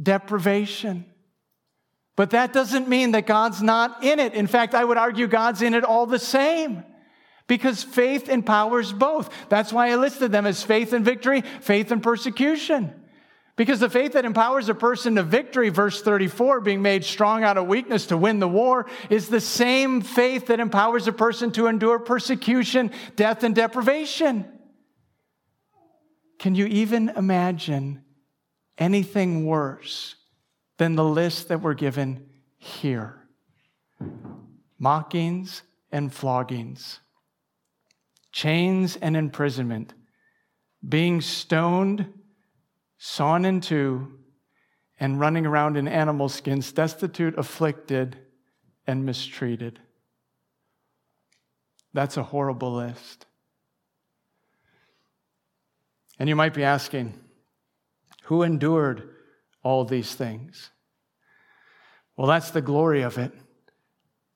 [0.00, 1.06] deprivation.
[2.16, 4.34] But that doesn't mean that God's not in it.
[4.34, 6.82] In fact, I would argue God's in it all the same
[7.46, 9.30] because faith empowers both.
[9.48, 12.92] That's why I listed them as faith and victory, faith and persecution.
[13.56, 17.58] Because the faith that empowers a person to victory, verse 34, being made strong out
[17.58, 21.66] of weakness to win the war, is the same faith that empowers a person to
[21.66, 24.44] endure persecution, death, and deprivation.
[26.38, 28.04] Can you even imagine
[28.78, 30.14] anything worse
[30.78, 33.28] than the list that we're given here?
[34.78, 37.00] Mockings and floggings,
[38.32, 39.92] chains and imprisonment,
[40.88, 42.06] being stoned
[42.98, 44.18] sawn in two,
[45.00, 48.18] and running around in animal skins, destitute, afflicted,
[48.86, 49.78] and mistreated.
[51.94, 53.26] That's a horrible list.
[56.18, 57.14] And you might be asking,
[58.28, 59.10] who endured
[59.62, 60.70] all these things?
[62.16, 63.32] Well, that's the glory of it.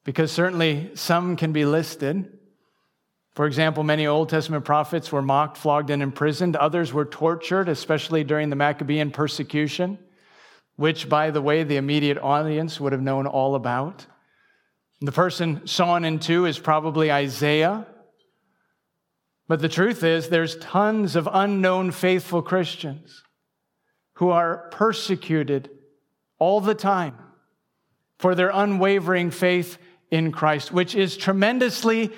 [0.04, 2.38] Because certainly some can be listed,
[3.34, 6.54] for example, many Old Testament prophets were mocked, flogged, and imprisoned.
[6.54, 9.98] Others were tortured, especially during the Maccabean persecution,
[10.76, 14.04] which, by the way, the immediate audience would have known all about.
[15.00, 17.86] The person sawn in two is probably Isaiah.
[19.48, 23.22] But the truth is, there's tons of unknown faithful Christians
[24.22, 25.68] who are persecuted
[26.38, 27.18] all the time
[28.20, 29.78] for their unwavering faith
[30.12, 32.08] in Christ, which is tremendously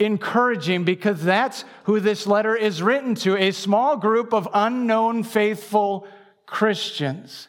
[0.00, 6.08] encouraging because that's who this letter is written to a small group of unknown faithful
[6.46, 7.48] Christians.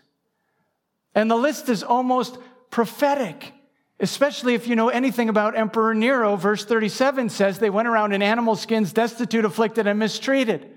[1.14, 2.38] And the list is almost
[2.72, 3.54] prophetic,
[4.02, 6.36] especially if you know anything about Emperor Nero.
[6.36, 10.75] Verse 37 says they went around in animal skins, destitute, afflicted, and mistreated.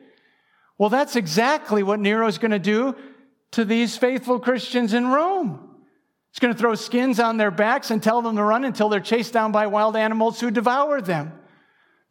[0.78, 2.94] Well, that's exactly what Nero's going to do
[3.52, 5.68] to these faithful Christians in Rome.
[6.30, 9.00] He's going to throw skins on their backs and tell them to run until they're
[9.00, 11.32] chased down by wild animals who devour them.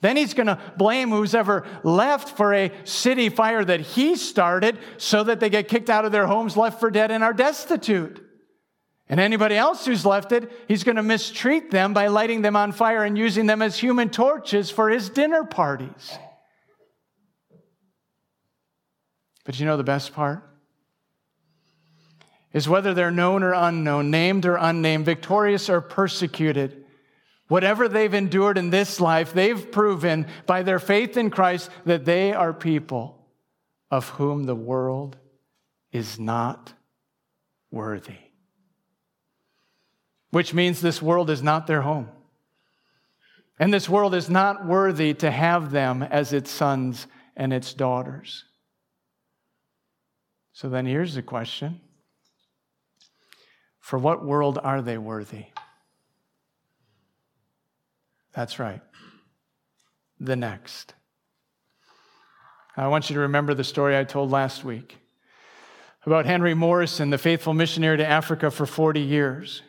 [0.02, 4.78] Then he's going to blame who's ever left for a city fire that he started
[4.98, 8.24] so that they get kicked out of their homes, left for dead, and are destitute.
[9.10, 12.74] And anybody else who's left it, he's going to mistreat them by lighting them on
[12.74, 16.18] fire and using them as human torches for his dinner parties.
[19.48, 20.48] But you know the best part?
[22.54, 26.86] Is whether they're known or unknown, named or unnamed, victorious or persecuted
[27.48, 32.34] Whatever they've endured in this life, they've proven by their faith in Christ that they
[32.34, 33.26] are people
[33.90, 35.16] of whom the world
[35.92, 36.74] is not
[37.72, 38.18] worthy.
[40.32, 42.10] Which means this world is not their home.
[43.58, 48.44] And this world is not worthy to have them as its sons and its daughters.
[50.58, 51.82] So then here's the question
[53.80, 55.46] For what world are they worthy?
[58.34, 58.82] That's right.
[60.20, 60.96] The next.
[62.76, 64.98] I want you to remember the story I told last week
[66.08, 69.62] about Henry Morrison, the faithful missionary to Africa for 40 years.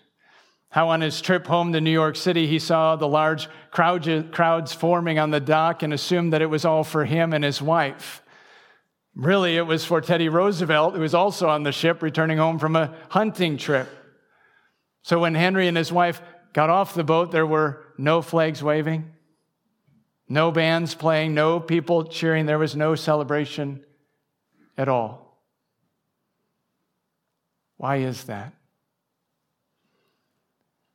[0.70, 5.18] How on his trip home to New York City, he saw the large crowds forming
[5.18, 8.22] on the dock and assumed that it was all for him and his wife.
[9.14, 12.76] Really, it was for Teddy Roosevelt, who was also on the ship returning home from
[12.76, 13.88] a hunting trip.
[15.02, 19.10] So when Henry and his wife got off the boat, there were no flags waving,
[20.28, 22.46] no bands playing, no people cheering.
[22.46, 23.84] There was no celebration
[24.76, 25.42] at all.
[27.76, 28.52] Why is that?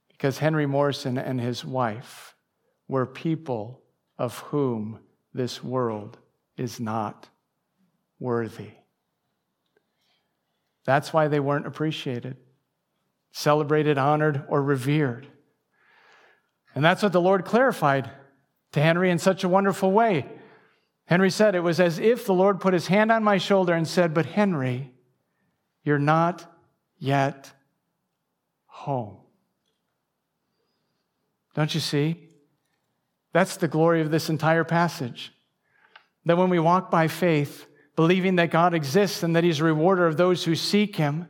[0.10, 2.36] Because Henry Morrison and his wife
[2.88, 3.82] were people
[4.18, 5.00] of whom
[5.34, 6.18] this world
[6.56, 7.28] is not
[8.24, 8.72] worthy.
[10.86, 12.38] That's why they weren't appreciated,
[13.34, 15.28] celebrated, honored, or revered.
[16.74, 18.10] And that's what the Lord clarified
[18.72, 20.26] to Henry in such a wonderful way.
[21.06, 23.88] Henry said, It was as if the Lord put his hand on my shoulder and
[23.88, 24.94] said, But Henry,
[25.84, 26.50] you're not
[26.98, 27.52] yet
[28.66, 29.18] home.
[31.56, 32.30] Don't you see?
[33.34, 35.34] That's the glory of this entire passage.
[36.26, 40.08] That when we walk by faith, believing that God exists and that He's a rewarder
[40.08, 41.28] of those who seek Him,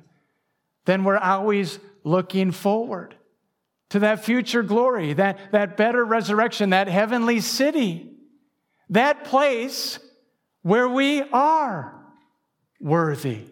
[0.85, 3.15] then we're always looking forward
[3.89, 8.09] to that future glory, that, that better resurrection, that heavenly city,
[8.89, 9.99] that place
[10.61, 11.93] where we are
[12.79, 13.45] worthy.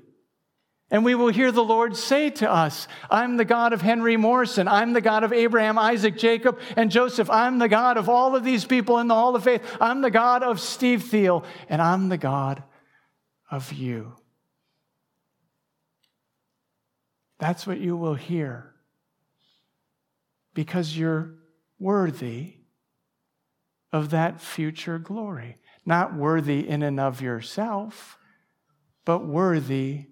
[0.89, 4.67] And we will hear the Lord say to us, I'm the God of Henry Morrison.
[4.67, 7.29] I'm the God of Abraham, Isaac, Jacob, and Joseph.
[7.29, 9.63] I'm the God of all of these people in the Hall of Faith.
[9.79, 12.63] I'm the God of Steve Thiel, and I'm the God
[13.51, 14.13] of you.
[17.37, 18.73] That's what you will hear
[20.53, 21.35] because you're
[21.79, 22.55] worthy
[23.91, 25.57] of that future glory.
[25.85, 28.17] Not worthy in and of yourself,
[29.03, 30.05] but worthy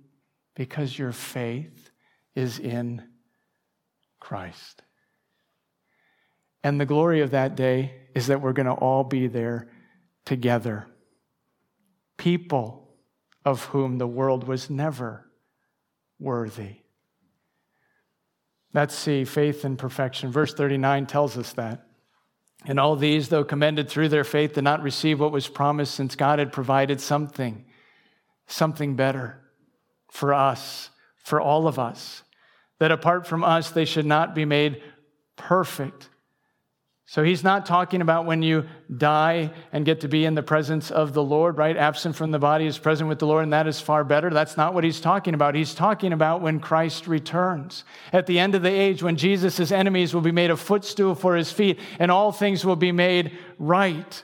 [0.56, 1.92] because your faith
[2.36, 3.04] is in
[4.20, 4.82] Christ.
[6.64, 9.70] And the glory of that day is that we're going to all be there
[10.26, 10.88] together.
[12.18, 12.89] People
[13.46, 15.26] of whom the world was never
[16.20, 16.78] worthy.
[18.74, 20.32] Let's see, faith and perfection.
[20.32, 21.86] Verse 39 tells us that.
[22.66, 26.16] And all these, though commended through their faith, did not receive what was promised, since
[26.16, 27.66] God had provided something,
[28.48, 29.42] something better
[30.12, 30.90] for us,
[31.24, 32.24] for all of us,
[32.80, 34.84] that apart from us, they should not be made
[35.36, 36.10] perfect.
[37.12, 40.92] So he's not talking about when you die and get to be in the presence
[40.92, 41.76] of the Lord, right?
[41.76, 44.30] Absent from the body is present with the Lord, and that is far better.
[44.30, 45.56] That's not what he's talking about.
[45.56, 47.84] He's talking about when Christ returns.
[48.14, 51.36] At the end of the age, when Jesus' enemies will be made a footstool for
[51.36, 54.24] his feet, and all things will be made right.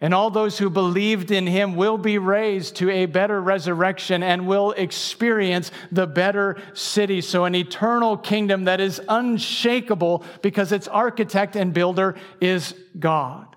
[0.00, 4.46] And all those who believed in him will be raised to a better resurrection and
[4.46, 7.22] will experience the better city.
[7.22, 13.56] So, an eternal kingdom that is unshakable because its architect and builder is God.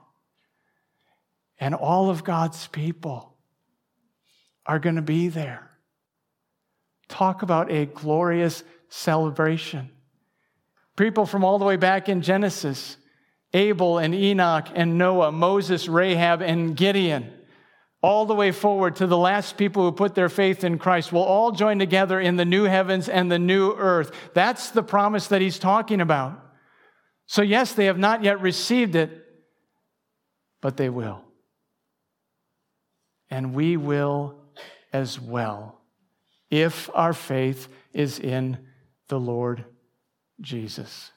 [1.59, 3.35] And all of God's people
[4.65, 5.69] are going to be there.
[7.09, 9.89] Talk about a glorious celebration.
[10.95, 12.95] People from all the way back in Genesis
[13.53, 17.33] Abel and Enoch and Noah, Moses, Rahab, and Gideon,
[18.01, 21.23] all the way forward to the last people who put their faith in Christ, will
[21.23, 24.11] all join together in the new heavens and the new earth.
[24.33, 26.39] That's the promise that he's talking about.
[27.25, 29.11] So, yes, they have not yet received it,
[30.61, 31.21] but they will.
[33.29, 34.41] And we will
[34.91, 35.81] as well
[36.49, 38.57] if our faith is in
[39.07, 39.65] the Lord
[40.41, 41.11] Jesus.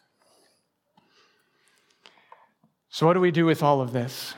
[2.95, 4.35] So, what do we do with all of this?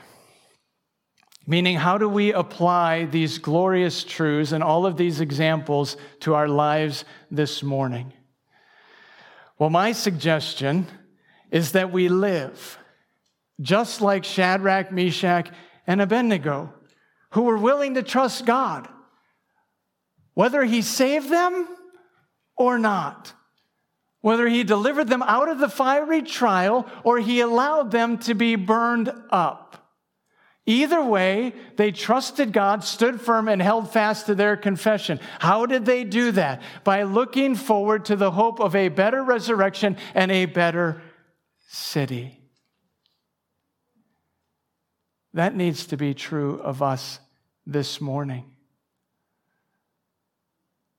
[1.45, 6.47] Meaning, how do we apply these glorious truths and all of these examples to our
[6.47, 8.13] lives this morning?
[9.59, 10.87] Well, my suggestion
[11.51, 12.77] is that we live
[13.59, 15.51] just like Shadrach, Meshach,
[15.85, 16.73] and Abednego,
[17.31, 18.87] who were willing to trust God,
[20.33, 21.67] whether He saved them
[22.55, 23.33] or not
[24.25, 28.55] whether he delivered them out of the fiery trial or he allowed them to be
[28.55, 29.87] burned up.
[30.65, 35.19] Either way, they trusted God, stood firm, and held fast to their confession.
[35.37, 36.63] How did they do that?
[36.83, 41.03] By looking forward to the hope of a better resurrection and a better
[41.67, 42.41] city.
[45.35, 47.19] That needs to be true of us
[47.67, 48.45] this morning.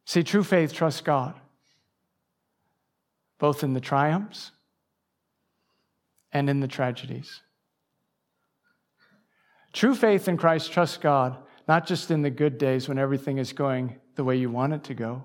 [0.05, 1.35] See, true faith trusts God
[3.39, 4.53] both in the triumphs
[6.33, 7.41] and in the tragedies.
[9.73, 11.37] True faith in Christ trusts God,
[11.69, 14.85] not just in the good days when everything is going the way you want it
[14.85, 15.25] to go,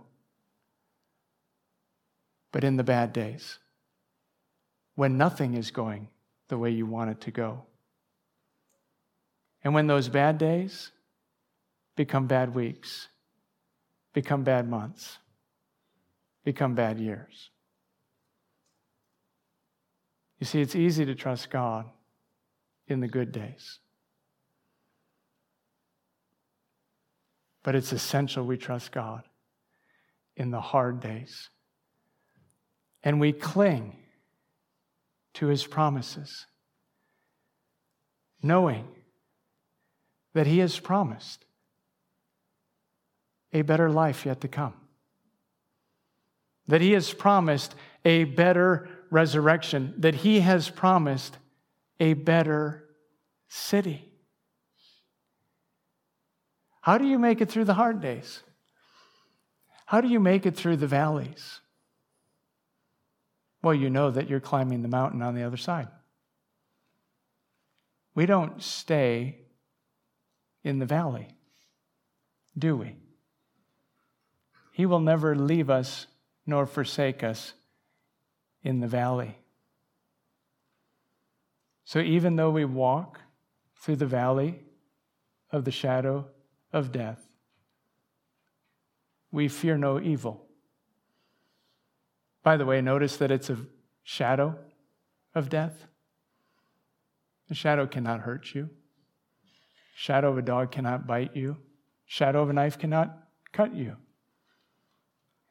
[2.51, 3.59] but in the bad days
[4.95, 6.09] when nothing is going
[6.49, 7.63] the way you want it to go.
[9.63, 10.91] And when those bad days
[11.95, 13.07] become bad weeks,
[14.13, 15.17] become bad months,
[16.43, 17.51] become bad years.
[20.41, 21.85] You see, it's easy to trust God
[22.87, 23.77] in the good days.
[27.61, 29.21] But it's essential we trust God
[30.35, 31.51] in the hard days.
[33.03, 33.97] And we cling
[35.35, 36.47] to his promises,
[38.41, 38.87] knowing
[40.33, 41.45] that he has promised
[43.53, 44.73] a better life yet to come,
[46.67, 51.37] that he has promised a better resurrection, that he has promised
[51.99, 52.89] a better
[53.47, 54.11] city.
[56.81, 58.41] How do you make it through the hard days?
[59.85, 61.59] How do you make it through the valleys?
[63.61, 65.89] Well, you know that you're climbing the mountain on the other side.
[68.15, 69.37] we don't stay
[70.63, 71.27] in the valley,
[72.57, 72.95] do we?
[74.71, 76.07] He will never leave us
[76.45, 77.53] nor forsake us
[78.63, 79.37] in the valley.
[81.83, 83.19] So even though we walk
[83.81, 84.59] through the valley
[85.51, 86.27] of the shadow
[86.71, 87.27] of death,
[89.31, 90.45] we fear no evil.
[92.43, 93.57] By the way, notice that it's a
[94.03, 94.57] shadow
[95.35, 95.85] of death.
[97.49, 98.69] The shadow cannot hurt you.
[99.95, 101.57] Shadow of a dog cannot bite you.
[102.05, 103.17] Shadow of a knife cannot
[103.51, 103.97] cut you.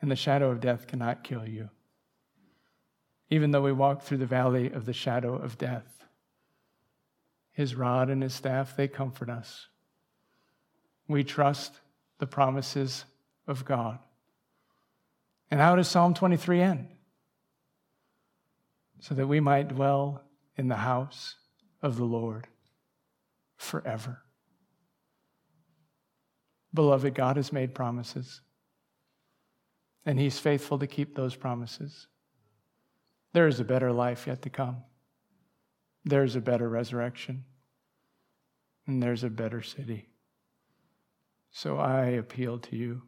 [0.00, 1.68] And the shadow of death cannot kill you.
[3.30, 6.04] Even though we walk through the valley of the shadow of death,
[7.52, 9.68] his rod and his staff, they comfort us.
[11.08, 11.74] We trust
[12.18, 13.04] the promises
[13.46, 13.98] of God.
[15.50, 16.88] And how does Psalm 23 end?
[19.00, 20.22] So that we might dwell
[20.56, 21.36] in the house
[21.82, 22.46] of the Lord
[23.56, 24.22] forever.
[26.72, 28.42] Beloved, God has made promises,
[30.06, 32.06] and He's faithful to keep those promises.
[33.32, 34.82] There is a better life yet to come,
[36.04, 37.44] there's a better resurrection,
[38.86, 40.08] and there's a better city.
[41.52, 43.02] So I appeal to you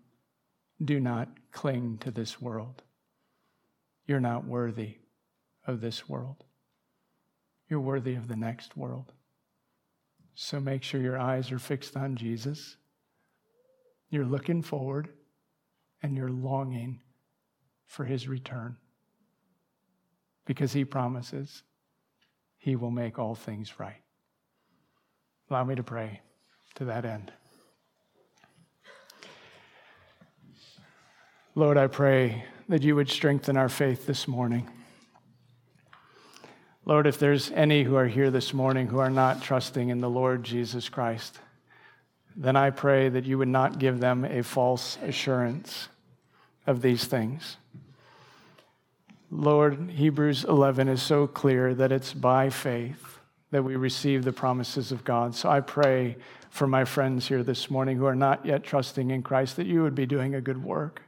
[0.84, 2.82] do not cling to this world.
[4.06, 4.96] You're not worthy
[5.66, 6.44] of this world.
[7.68, 9.12] You're worthy of the next world.
[10.34, 12.76] So make sure your eyes are fixed on Jesus.
[14.10, 15.08] You're looking forward
[16.02, 17.00] and you're longing
[17.86, 18.76] for his return
[20.44, 21.62] because he promises
[22.62, 24.00] he will make all things right.
[25.50, 26.20] Allow me to pray
[26.76, 27.32] to that end.
[31.56, 34.70] Lord, I pray that you would strengthen our faith this morning.
[36.84, 40.08] Lord, if there's any who are here this morning who are not trusting in the
[40.08, 41.40] Lord Jesus Christ,
[42.36, 45.88] then I pray that you would not give them a false assurance
[46.66, 47.56] of these things.
[49.34, 53.18] Lord, Hebrews 11 is so clear that it's by faith
[53.50, 55.34] that we receive the promises of God.
[55.34, 56.18] So I pray
[56.50, 59.82] for my friends here this morning who are not yet trusting in Christ that you
[59.84, 61.00] would be doing a good work.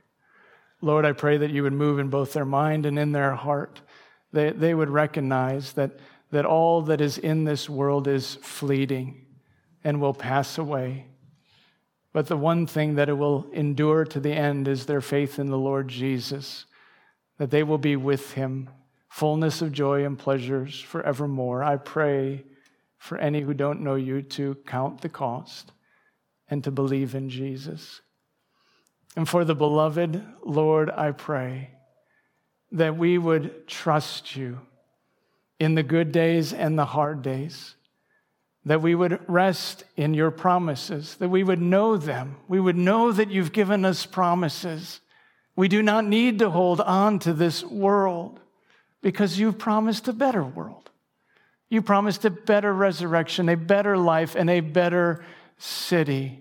[0.81, 3.83] Lord, I pray that you would move in both their mind and in their heart
[4.33, 5.93] they, they would recognize that,
[6.31, 9.27] that all that is in this world is fleeting
[9.85, 11.09] and will pass away.
[12.15, 15.51] But the one thing that it will endure to the end is their faith in
[15.51, 16.65] the Lord Jesus,
[17.39, 18.71] that they will be with him,
[19.09, 21.63] fullness of joy and pleasures forevermore.
[21.63, 22.45] I pray
[22.99, 25.73] for any who don't know you to count the cost
[26.49, 28.01] and to believe in Jesus.
[29.17, 31.71] And for the beloved, Lord, I pray
[32.73, 34.61] that we would trust you
[35.61, 37.77] in the good days and the hard days,
[38.65, 42.37] that we would rest in your promises, that we would know them.
[42.49, 45.01] We would know that you've given us promises.
[45.57, 48.41] We do not need to hold on to this world
[49.03, 50.91] because you've promised a better world.
[51.69, 55.25] You promised a better resurrection, a better life, and a better
[55.59, 56.41] city.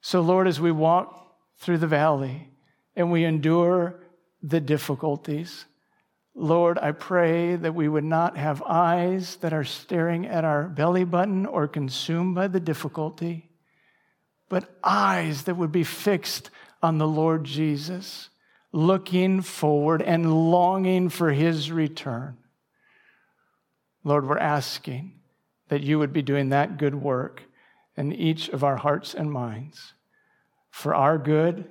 [0.00, 2.48] So, Lord, as we walk through the valley
[2.96, 4.00] and we endure
[4.42, 5.66] the difficulties.
[6.34, 11.04] Lord, I pray that we would not have eyes that are staring at our belly
[11.04, 13.50] button or consumed by the difficulty,
[14.48, 16.50] but eyes that would be fixed
[16.82, 18.30] on the Lord Jesus,
[18.72, 22.36] looking forward and longing for his return.
[24.04, 25.20] Lord, we're asking
[25.68, 27.42] that you would be doing that good work
[27.96, 29.92] in each of our hearts and minds
[30.70, 31.68] for our good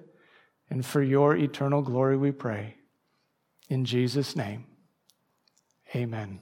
[0.69, 2.75] and for your eternal glory, we pray.
[3.69, 4.65] In Jesus' name,
[5.95, 6.41] amen.